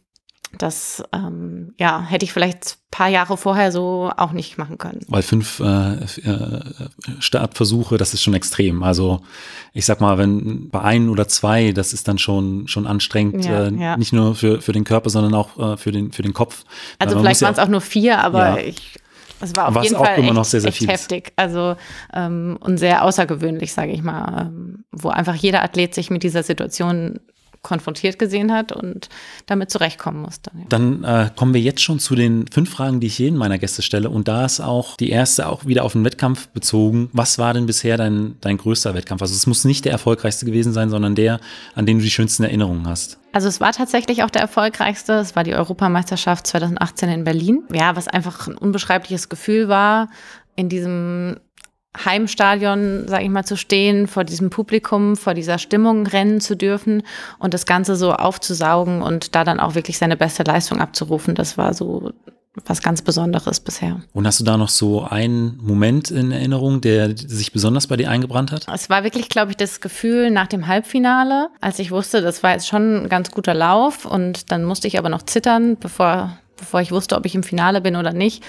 Das 0.57 1.03
ähm, 1.13 1.73
ja, 1.77 2.01
hätte 2.01 2.25
ich 2.25 2.33
vielleicht 2.33 2.77
ein 2.77 2.91
paar 2.91 3.07
Jahre 3.07 3.38
vorher 3.38 3.71
so 3.71 4.12
auch 4.17 4.31
nicht 4.31 4.57
machen 4.57 4.77
können. 4.79 5.01
Weil 5.07 5.21
fünf 5.21 5.59
äh, 5.59 5.93
äh, 5.93 6.62
Startversuche, 7.19 7.97
das 7.97 8.13
ist 8.13 8.23
schon 8.23 8.33
extrem. 8.33 8.81
Also 8.83 9.21
ich 9.73 9.85
sag 9.85 10.01
mal, 10.01 10.17
wenn 10.17 10.69
bei 10.69 10.81
ein 10.81 11.09
oder 11.09 11.27
zwei, 11.27 11.71
das 11.71 11.93
ist 11.93 12.07
dann 12.07 12.17
schon 12.17 12.67
schon 12.67 12.88
anstrengend, 12.88 13.45
Ja, 13.45 13.65
äh, 13.67 13.73
ja. 13.73 13.97
nicht 13.97 14.12
nur 14.12 14.35
für, 14.35 14.62
für 14.62 14.71
den 14.71 14.85
Körper, 14.85 15.09
sondern 15.09 15.35
auch 15.35 15.57
äh, 15.73 15.77
für 15.77 15.91
den 15.91 16.12
für 16.12 16.23
den 16.23 16.33
Kopf. 16.33 16.63
Also 16.97 17.15
man 17.15 17.23
vielleicht 17.25 17.41
ja 17.41 17.47
waren 17.47 17.53
es 17.53 17.59
auch 17.59 17.67
nur 17.67 17.81
vier, 17.81 18.19
aber 18.19 18.39
Ja. 18.39 18.57
ich, 18.57 18.99
es 19.41 19.55
war 19.55 19.67
auf 19.69 19.75
Was 19.75 19.83
jeden 19.83 19.95
auch 19.97 20.05
Fall 20.05 20.17
immer 20.17 20.27
echt, 20.27 20.33
noch 20.33 20.45
sehr, 20.45 20.62
sehr 20.62 20.71
viel 20.73 20.88
heftig. 20.89 21.31
Also 21.35 21.75
ähm, 22.13 22.57
und 22.59 22.77
sehr 22.77 23.03
außergewöhnlich, 23.05 23.71
sage 23.71 23.91
ich 23.91 24.01
mal, 24.01 24.47
ähm, 24.47 24.83
wo 24.91 25.09
einfach 25.09 25.35
jeder 25.35 25.63
Athlet 25.63 25.93
sich 25.93 26.09
mit 26.09 26.23
dieser 26.23 26.43
Situation 26.43 27.19
konfrontiert 27.62 28.19
gesehen 28.19 28.54
hat 28.54 28.72
und 28.72 29.10
damit 29.45 29.69
zurechtkommen 29.69 30.22
musste. 30.22 30.52
Ja. 30.54 30.65
Dann 30.69 31.04
äh, 31.04 31.30
kommen 31.36 31.54
wir 31.54 31.62
jetzt 31.62 31.82
schon 31.82 32.00
zu 32.00 32.15
den 32.15 32.45
fünf 32.48 32.69
Fragen, 32.69 33.00
die 33.00 33.08
ich 33.08 33.19
jeden 33.19 33.38
meiner 33.38 33.58
Gäste 33.58 33.82
stelle. 33.82 34.10
Und 34.10 34.28
da 34.28 34.45
ist 34.45 34.62
auch 34.62 34.95
die 34.98 35.10
erste 35.10 35.48
auch 35.48 35.65
wieder 35.65 35.84
auf 35.84 35.93
den 35.93 36.06
Wettkampf 36.06 36.48
bezogen. 36.50 37.10
Was 37.12 37.38
war 37.38 37.54
denn 37.54 37.65
bisher 37.65 37.98
dein, 37.98 38.36
dein 38.41 38.58
größter 38.58 38.93
Wettkampf? 38.93 39.22
Also 39.22 39.34
es 39.34 39.45
muss 39.45 39.65
nicht 39.65 39.86
der 39.86 39.91
erfolgreichste 39.91 40.45
gewesen 40.45 40.72
sein, 40.72 40.89
sondern 40.89 41.15
der, 41.15 41.39
an 41.76 41.86
den 41.86 41.98
du 41.98 42.04
die 42.04 42.12
schönsten 42.12 42.43
Erinnerungen 42.43 42.88
hast. 42.88 43.19
Also 43.32 43.48
es 43.48 43.60
war 43.62 43.74
tatsächlich 43.74 44.24
auch 44.24 44.30
der 44.30 44.41
erfolgreichste. 44.41 45.13
Es 45.13 45.36
war 45.36 45.43
die 45.43 45.54
Europameisterschaft 45.54 46.48
2018 46.48 47.10
in 47.10 47.24
Berlin. 47.26 47.63
Ja, 47.74 47.95
was 47.95 48.08
einfach 48.08 48.48
ein 48.48 48.58
unbeschreibliches 48.58 49.30
Gefühl 49.30 49.67
war, 49.67 50.10
in 50.56 50.69
diesem 50.69 51.38
Heimstadion, 51.97 53.08
sage 53.08 53.23
ich 53.23 53.30
mal, 53.30 53.45
zu 53.45 53.58
stehen, 53.58 54.08
vor 54.08 54.23
diesem 54.23 54.49
Publikum, 54.49 55.15
vor 55.15 55.34
dieser 55.34 55.58
Stimmung 55.58 56.06
rennen 56.06 56.39
zu 56.39 56.56
dürfen 56.56 57.04
und 57.39 57.54
das 57.54 57.65
Ganze 57.65 57.95
so 57.95 58.13
aufzusaugen 58.13 59.02
und 59.02 59.34
da 59.36 59.43
dann 59.43 59.60
auch 59.60 59.75
wirklich 59.75 59.97
seine 59.97 60.15
beste 60.15 60.43
Leistung 60.43 60.80
abzurufen. 60.80 61.34
Das 61.34 61.58
war 61.58 61.73
so 61.73 62.12
was 62.65 62.82
ganz 62.82 63.02
Besonderes 63.02 63.60
bisher. 63.60 64.02
Und 64.13 64.28
hast 64.28 64.39
du 64.39 64.43
da 64.43 64.58
noch 64.58 64.69
so 64.69 65.04
einen 65.04 65.58
Moment 65.62 66.12
in 66.12 66.32
Erinnerung, 66.32 66.82
der 66.82 67.15
sich 67.15 67.52
besonders 67.52 67.88
bei 67.88 67.95
dir 67.95 68.10
eingebrannt 68.10 68.52
hat? 68.52 68.65
Es 68.73 68.89
war 68.89 69.04
wirklich, 69.04 69.30
glaube 69.30 69.52
ich, 69.52 69.58
das 69.58 69.82
Gefühl 69.82 70.30
nach 70.32 70.47
dem 70.47 70.67
Halbfinale, 70.67 71.49
als 71.62 71.80
ich 71.80 71.91
wusste, 71.91 72.21
das 72.21 72.43
war 72.43 72.52
jetzt 72.52 72.67
schon 72.67 73.04
ein 73.04 73.10
ganz 73.10 73.32
guter 73.32 73.54
Lauf 73.54 74.06
und 74.06 74.52
dann 74.52 74.63
musste 74.63 74.88
ich 74.88 74.97
aber 74.97 75.10
noch 75.10 75.23
zittern, 75.23 75.78
bevor, 75.80 76.38
bevor 76.58 76.82
ich 76.82 76.91
wusste, 76.91 77.15
ob 77.15 77.25
ich 77.25 77.36
im 77.36 77.43
Finale 77.43 77.82
bin 77.82 77.95
oder 77.95 78.13
nicht. 78.13 78.43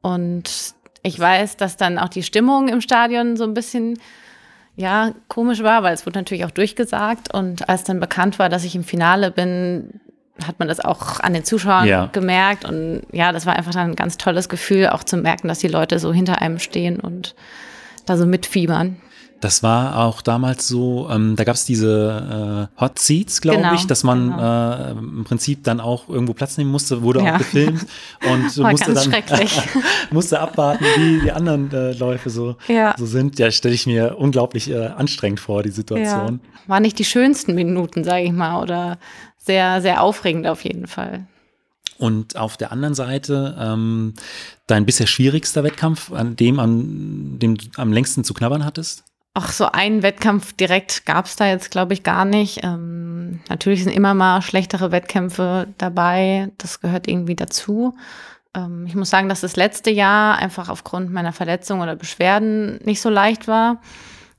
Und 0.00 0.74
ich 1.04 1.20
weiß, 1.20 1.56
dass 1.58 1.76
dann 1.76 1.98
auch 1.98 2.08
die 2.08 2.22
Stimmung 2.22 2.68
im 2.68 2.80
Stadion 2.80 3.36
so 3.36 3.44
ein 3.44 3.54
bisschen 3.54 3.98
ja, 4.74 5.12
komisch 5.28 5.62
war, 5.62 5.84
weil 5.84 5.94
es 5.94 6.04
wurde 6.04 6.18
natürlich 6.18 6.44
auch 6.44 6.50
durchgesagt. 6.50 7.32
Und 7.32 7.68
als 7.68 7.84
dann 7.84 8.00
bekannt 8.00 8.38
war, 8.38 8.48
dass 8.48 8.64
ich 8.64 8.74
im 8.74 8.82
Finale 8.82 9.30
bin, 9.30 10.00
hat 10.44 10.58
man 10.58 10.66
das 10.66 10.80
auch 10.80 11.20
an 11.20 11.34
den 11.34 11.44
Zuschauern 11.44 11.86
ja. 11.86 12.06
gemerkt. 12.06 12.64
Und 12.64 13.02
ja, 13.12 13.30
das 13.30 13.46
war 13.46 13.54
einfach 13.54 13.72
dann 13.72 13.90
ein 13.90 13.96
ganz 13.96 14.16
tolles 14.16 14.48
Gefühl, 14.48 14.88
auch 14.88 15.04
zu 15.04 15.16
merken, 15.18 15.46
dass 15.46 15.60
die 15.60 15.68
Leute 15.68 15.98
so 15.98 16.12
hinter 16.12 16.40
einem 16.40 16.58
stehen 16.58 16.98
und 16.98 17.36
da 18.06 18.16
so 18.16 18.26
mitfiebern. 18.26 18.96
Das 19.44 19.62
war 19.62 19.98
auch 19.98 20.22
damals 20.22 20.68
so, 20.68 21.06
ähm, 21.10 21.36
da 21.36 21.44
gab 21.44 21.54
es 21.54 21.66
diese 21.66 22.70
äh, 22.74 22.80
Hot 22.80 22.98
Seats, 22.98 23.42
glaube 23.42 23.58
genau, 23.58 23.74
ich, 23.74 23.86
dass 23.86 24.02
man 24.02 24.30
genau. 24.30 24.72
äh, 24.72 24.90
im 24.92 25.24
Prinzip 25.24 25.62
dann 25.64 25.80
auch 25.80 26.08
irgendwo 26.08 26.32
Platz 26.32 26.56
nehmen 26.56 26.70
musste, 26.70 27.02
wurde 27.02 27.22
ja. 27.22 27.34
auch 27.34 27.38
gefilmt 27.38 27.84
und 28.26 28.56
war 28.56 28.70
musste 28.70 28.94
dann 28.94 29.12
musste 30.10 30.40
abwarten, 30.40 30.86
wie 30.96 31.20
die 31.20 31.30
anderen 31.30 31.70
äh, 31.72 31.92
Läufe 31.92 32.30
so, 32.30 32.56
ja. 32.68 32.94
so 32.96 33.04
sind. 33.04 33.38
Ja, 33.38 33.50
stelle 33.50 33.74
ich 33.74 33.86
mir 33.86 34.16
unglaublich 34.16 34.70
äh, 34.70 34.86
anstrengend 34.86 35.40
vor, 35.40 35.62
die 35.62 35.72
Situation. 35.72 36.40
Ja. 36.42 36.60
War 36.66 36.80
nicht 36.80 36.98
die 36.98 37.04
schönsten 37.04 37.54
Minuten, 37.54 38.02
sage 38.02 38.24
ich 38.24 38.32
mal, 38.32 38.62
oder 38.62 38.96
sehr, 39.36 39.82
sehr 39.82 40.02
aufregend 40.02 40.46
auf 40.46 40.64
jeden 40.64 40.86
Fall. 40.86 41.26
Und 41.98 42.36
auf 42.36 42.56
der 42.56 42.72
anderen 42.72 42.94
Seite 42.94 43.58
ähm, 43.60 44.14
dein 44.66 44.86
bisher 44.86 45.06
schwierigster 45.06 45.64
Wettkampf, 45.64 46.12
an 46.12 46.34
dem, 46.34 46.58
an 46.58 47.38
dem 47.38 47.58
du 47.58 47.66
am 47.76 47.92
längsten 47.92 48.24
zu 48.24 48.32
knabbern 48.32 48.64
hattest? 48.64 49.04
Ach, 49.36 49.50
so 49.50 49.66
einen 49.66 50.04
Wettkampf 50.04 50.52
direkt 50.52 51.06
gab 51.06 51.26
es 51.26 51.34
da 51.34 51.48
jetzt, 51.48 51.72
glaube 51.72 51.92
ich, 51.92 52.04
gar 52.04 52.24
nicht. 52.24 52.62
Ähm, 52.62 53.40
natürlich 53.48 53.82
sind 53.82 53.92
immer 53.92 54.14
mal 54.14 54.42
schlechtere 54.42 54.92
Wettkämpfe 54.92 55.66
dabei. 55.76 56.52
Das 56.58 56.80
gehört 56.80 57.08
irgendwie 57.08 57.34
dazu. 57.34 57.96
Ähm, 58.54 58.86
ich 58.86 58.94
muss 58.94 59.10
sagen, 59.10 59.28
dass 59.28 59.40
das 59.40 59.56
letzte 59.56 59.90
Jahr 59.90 60.38
einfach 60.38 60.68
aufgrund 60.68 61.12
meiner 61.12 61.32
Verletzung 61.32 61.80
oder 61.80 61.96
Beschwerden 61.96 62.78
nicht 62.84 63.00
so 63.00 63.10
leicht 63.10 63.48
war. 63.48 63.80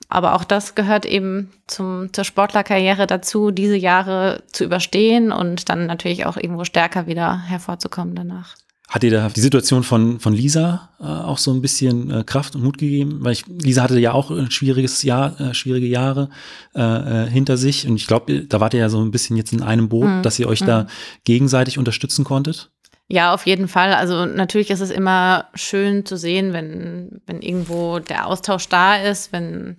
Aber 0.08 0.34
auch 0.34 0.46
das 0.46 0.76
gehört 0.76 1.06
eben 1.06 1.52
zum, 1.68 2.14
zur 2.14 2.24
Sportlerkarriere 2.24 3.06
dazu, 3.06 3.52
diese 3.52 3.76
Jahre 3.76 4.44
zu 4.54 4.64
überstehen 4.64 5.34
und 5.34 5.68
dann 5.68 5.88
natürlich 5.88 6.26
auch 6.26 6.38
irgendwo 6.38 6.64
stärker 6.64 7.06
wieder 7.06 7.42
hervorzukommen 7.42 8.16
danach. 8.16 8.56
Hat 8.88 9.02
dir 9.02 9.12
da 9.12 9.30
die 9.30 9.42
Situation 9.42 9.84
von, 9.84 10.20
von 10.20 10.34
Lisa 10.34 10.90
äh, 11.00 11.04
auch 11.06 11.40
so 11.40 11.52
ein 11.52 11.62
bisschen 11.62 12.12
äh, 12.12 12.24
Kraft 12.24 12.56
und 12.56 12.64
Mut 12.64 12.78
gegeben? 12.78 13.18
Weil 13.22 13.34
ich, 13.34 13.46
Lisa 13.48 13.82
hatte 13.82 14.00
ja 14.00 14.12
auch 14.12 14.30
ein 14.30 14.52
schwieriges 14.52 15.02
Jahr, 15.02 15.40
äh, 15.40 15.54
schwierige 15.54 15.88
Jahre 15.88 16.30
äh, 16.76 16.82
äh 17.26 17.30
hinter 17.30 17.58
sich. 17.58 17.88
Und 17.88 17.96
ich 17.96 18.06
glaube, 18.06 18.42
da 18.42 18.60
wart 18.60 18.74
ihr 18.76 18.82
ja 18.82 18.90
so 18.90 19.02
ein 19.02 19.12
bisschen 19.12 19.38
jetzt 19.38 19.54
in 19.54 19.64
einem 19.64 19.90
Boot, 19.90 20.08
mhm. 20.08 20.22
dass 20.22 20.38
ihr 20.38 20.48
euch 20.48 20.62
mhm. 20.62 20.68
da 20.68 20.88
gegenseitig 21.24 21.80
unterstützen 21.80 22.24
konntet. 22.24 22.70
Ja, 23.08 23.34
auf 23.34 23.46
jeden 23.46 23.68
Fall. 23.68 23.94
Also 23.94 24.26
natürlich 24.26 24.70
ist 24.70 24.82
es 24.82 24.92
immer 24.92 25.46
schön 25.56 26.06
zu 26.06 26.18
sehen, 26.18 26.54
wenn, 26.54 27.22
wenn 27.26 27.42
irgendwo 27.42 28.00
der 28.00 28.28
Austausch 28.28 28.68
da 28.68 28.96
ist, 28.98 29.32
wenn 29.32 29.78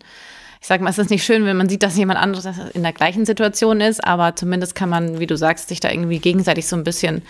ich 0.61 0.69
sage 0.69 0.83
mal, 0.83 0.91
es 0.91 0.99
ist 0.99 1.11
nicht 1.11 1.25
schön, 1.25 1.45
wenn 1.45 1.57
man 1.57 1.69
sieht, 1.69 1.85
dass 1.85 1.97
jemand 1.97 2.19
anderes 2.19 2.49
in 2.75 2.83
der 2.83 2.93
gleichen 2.93 3.25
Situation 3.25 3.81
ist, 3.81 4.03
aber 4.03 4.35
zumindest 4.35 4.75
kann 4.75 4.89
man, 4.89 5.21
wie 5.21 5.27
du 5.27 5.37
sagst, 5.37 5.69
sich 5.69 5.79
da 5.79 5.91
irgendwie 5.91 6.19
gegenseitig 6.19 6.67
so 6.67 6.75
ein 6.75 6.83
bisschen 6.83 7.23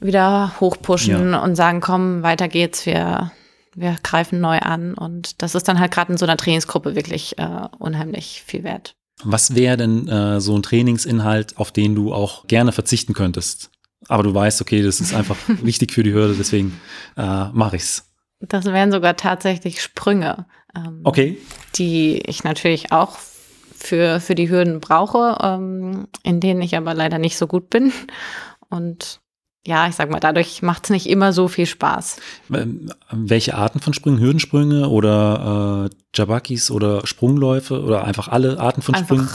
wieder 0.00 0.54
hochpushen 0.60 1.32
ja. 1.32 1.42
und 1.42 1.56
sagen, 1.56 1.80
komm, 1.80 2.22
weiter 2.22 2.48
geht's, 2.48 2.86
wir, 2.86 3.32
wir 3.74 3.96
greifen 4.02 4.40
neu 4.40 4.58
an. 4.58 4.94
Und 4.94 5.42
das 5.42 5.54
ist 5.54 5.68
dann 5.68 5.80
halt 5.80 5.92
gerade 5.92 6.12
in 6.12 6.18
so 6.18 6.26
einer 6.26 6.36
Trainingsgruppe 6.36 6.94
wirklich 6.94 7.38
äh, 7.38 7.68
unheimlich 7.78 8.42
viel 8.46 8.64
wert. 8.64 8.94
Was 9.24 9.54
wäre 9.54 9.76
denn 9.76 10.06
äh, 10.08 10.40
so 10.40 10.56
ein 10.56 10.62
Trainingsinhalt, 10.62 11.58
auf 11.58 11.72
den 11.72 11.94
du 11.94 12.12
auch 12.12 12.46
gerne 12.46 12.72
verzichten 12.72 13.14
könntest? 13.14 13.70
Aber 14.06 14.22
du 14.22 14.32
weißt, 14.32 14.60
okay, 14.62 14.82
das 14.82 15.00
ist 15.00 15.14
einfach 15.14 15.36
wichtig 15.62 15.92
für 15.92 16.02
die 16.02 16.12
Hürde, 16.12 16.34
deswegen 16.38 16.80
äh, 17.16 17.48
mache 17.52 17.76
ich's. 17.76 18.04
Das 18.40 18.66
wären 18.66 18.92
sogar 18.92 19.16
tatsächlich 19.16 19.82
Sprünge. 19.82 20.46
Ähm, 20.76 21.00
okay. 21.02 21.38
Die 21.74 22.18
ich 22.18 22.44
natürlich 22.44 22.92
auch 22.92 23.18
für, 23.74 24.20
für 24.20 24.36
die 24.36 24.48
Hürden 24.48 24.78
brauche, 24.78 25.38
ähm, 25.42 26.06
in 26.22 26.38
denen 26.38 26.62
ich 26.62 26.76
aber 26.76 26.94
leider 26.94 27.18
nicht 27.18 27.36
so 27.36 27.48
gut 27.48 27.70
bin. 27.70 27.92
Und 28.68 29.20
ja, 29.68 29.86
ich 29.86 29.96
sag 29.96 30.10
mal, 30.10 30.18
dadurch 30.18 30.62
macht 30.62 30.84
es 30.84 30.90
nicht 30.90 31.06
immer 31.10 31.34
so 31.34 31.46
viel 31.46 31.66
Spaß. 31.66 32.16
Ähm, 32.54 32.90
welche 33.12 33.54
Arten 33.54 33.80
von 33.80 33.92
Sprüngen? 33.92 34.18
Hürdensprünge 34.18 34.88
oder 34.88 35.90
äh, 35.90 35.96
Jabakis 36.14 36.70
oder 36.70 37.06
Sprungläufe 37.06 37.82
oder 37.82 38.04
einfach 38.04 38.28
alle 38.28 38.58
Arten 38.58 38.80
von 38.80 38.94
einfach 38.94 39.14
Sprüngen? 39.14 39.28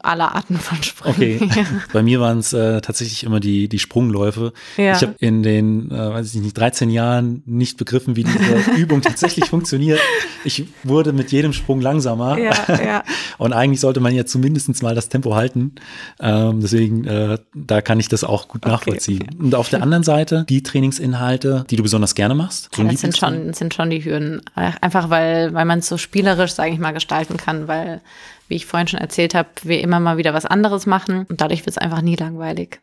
Aller 0.00 0.34
Arten 0.34 0.58
von 0.58 0.82
Sprüngen. 0.82 1.42
Okay, 1.42 1.60
ja. 1.60 1.66
bei 1.92 2.02
mir 2.02 2.20
waren 2.20 2.38
es 2.38 2.52
äh, 2.52 2.80
tatsächlich 2.80 3.24
immer 3.24 3.40
die, 3.40 3.68
die 3.68 3.78
Sprungläufe. 3.78 4.52
Ja. 4.76 4.96
Ich 4.96 5.02
habe 5.02 5.14
in 5.18 5.42
den, 5.42 5.90
äh, 5.90 5.94
weiß 5.94 6.34
ich 6.34 6.40
nicht, 6.40 6.56
13 6.56 6.90
Jahren 6.90 7.42
nicht 7.46 7.76
begriffen, 7.76 8.16
wie 8.16 8.24
diese 8.24 8.70
Übung 8.76 9.02
tatsächlich 9.02 9.46
funktioniert. 9.46 10.00
Ich 10.44 10.66
wurde 10.82 11.12
mit 11.12 11.32
jedem 11.32 11.52
Sprung 11.52 11.80
langsamer. 11.80 12.38
Ja. 12.38 13.02
Und 13.38 13.52
eigentlich 13.52 13.80
sollte 13.80 14.00
man 14.00 14.14
ja 14.14 14.24
zumindest 14.26 14.82
mal 14.82 14.94
das 14.94 15.08
Tempo 15.08 15.34
halten. 15.34 15.74
Ähm, 16.20 16.60
deswegen, 16.60 17.04
äh, 17.04 17.38
da 17.54 17.80
kann 17.80 18.00
ich 18.00 18.08
das 18.08 18.24
auch 18.24 18.48
gut 18.48 18.64
okay, 18.64 18.72
nachvollziehen. 18.72 19.22
Okay. 19.22 19.36
Und 19.38 19.54
auf 19.54 19.68
der 19.68 19.82
anderen 19.82 20.04
Seite 20.04 20.44
die 20.48 20.62
Trainingsinhalte, 20.62 21.64
die 21.70 21.76
du 21.76 21.82
besonders 21.82 22.14
gerne 22.14 22.34
machst. 22.34 22.70
So 22.74 22.82
das 22.82 23.00
sind 23.00 23.16
schon, 23.16 23.52
sind 23.52 23.74
schon 23.74 23.90
die 23.90 24.04
Hürden. 24.04 24.42
Einfach 24.54 25.10
weil, 25.10 25.54
weil 25.54 25.64
man 25.64 25.80
es 25.80 25.88
so 25.88 25.98
spielerisch, 25.98 26.52
sage 26.52 26.72
ich 26.72 26.78
mal, 26.78 26.92
gestalten 26.92 27.36
kann, 27.36 27.68
weil 27.68 28.00
wie 28.48 28.54
ich 28.54 28.66
vorhin 28.66 28.88
schon 28.88 29.00
erzählt 29.00 29.34
habe, 29.34 29.48
wir 29.62 29.80
immer 29.80 30.00
mal 30.00 30.16
wieder 30.16 30.34
was 30.34 30.46
anderes 30.46 30.86
machen 30.86 31.26
und 31.28 31.40
dadurch 31.40 31.60
wird 31.60 31.76
es 31.76 31.78
einfach 31.78 32.02
nie 32.02 32.16
langweilig. 32.16 32.80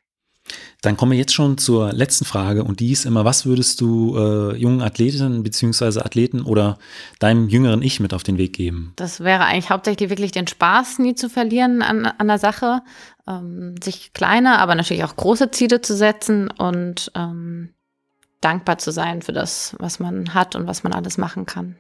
Dann 0.82 0.98
kommen 0.98 1.12
wir 1.12 1.20
jetzt 1.20 1.34
schon 1.34 1.58
zur 1.60 1.94
letzten 1.94 2.26
Frage 2.26 2.64
und 2.64 2.80
die 2.80 2.92
ist 2.92 3.06
immer, 3.06 3.24
was 3.24 3.46
würdest 3.46 3.80
du 3.82 4.18
äh, 4.18 4.58
jungen 4.58 4.82
Athletinnen 4.82 5.44
bzw. 5.44 6.00
Athleten 6.00 6.42
oder 6.42 6.80
deinem 7.20 7.50
jüngeren 7.50 7.84
Ich 7.84 8.00
mit 8.00 8.14
auf 8.14 8.24
den 8.24 8.38
Weg 8.38 8.54
geben? 8.54 8.94
Das 8.96 9.20
wäre 9.20 9.46
eigentlich 9.46 9.70
hauptsächlich 9.70 10.10
wirklich 10.10 10.32
den 10.32 10.48
Spaß 10.48 10.98
nie 11.00 11.14
zu 11.14 11.30
verlieren 11.30 11.84
an, 11.84 12.06
an 12.06 12.28
der 12.28 12.40
Sache, 12.40 12.82
ähm, 13.28 13.76
sich 13.82 14.14
kleine, 14.14 14.58
aber 14.58 14.74
natürlich 14.74 15.04
auch 15.04 15.16
große 15.16 15.52
Ziele 15.52 15.82
zu 15.82 15.96
setzen 15.96 16.50
und 16.50 17.12
ähm, 17.16 17.70
dankbar 18.42 18.80
zu 18.80 18.92
sein 18.92 19.22
für 19.22 19.34
das, 19.34 19.76
was 19.78 20.00
man 20.00 20.34
hat 20.34 20.56
und 20.56 20.66
was 20.66 20.84
man 20.84 20.94
alles 20.94 21.20
machen 21.20 21.46
kann. 21.46 21.76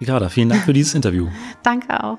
Ricarda, 0.00 0.30
vielen 0.30 0.48
Dank 0.48 0.64
für 0.64 0.72
dieses 0.72 0.94
Interview. 0.94 1.28
Danke 1.62 2.02
auch. 2.02 2.18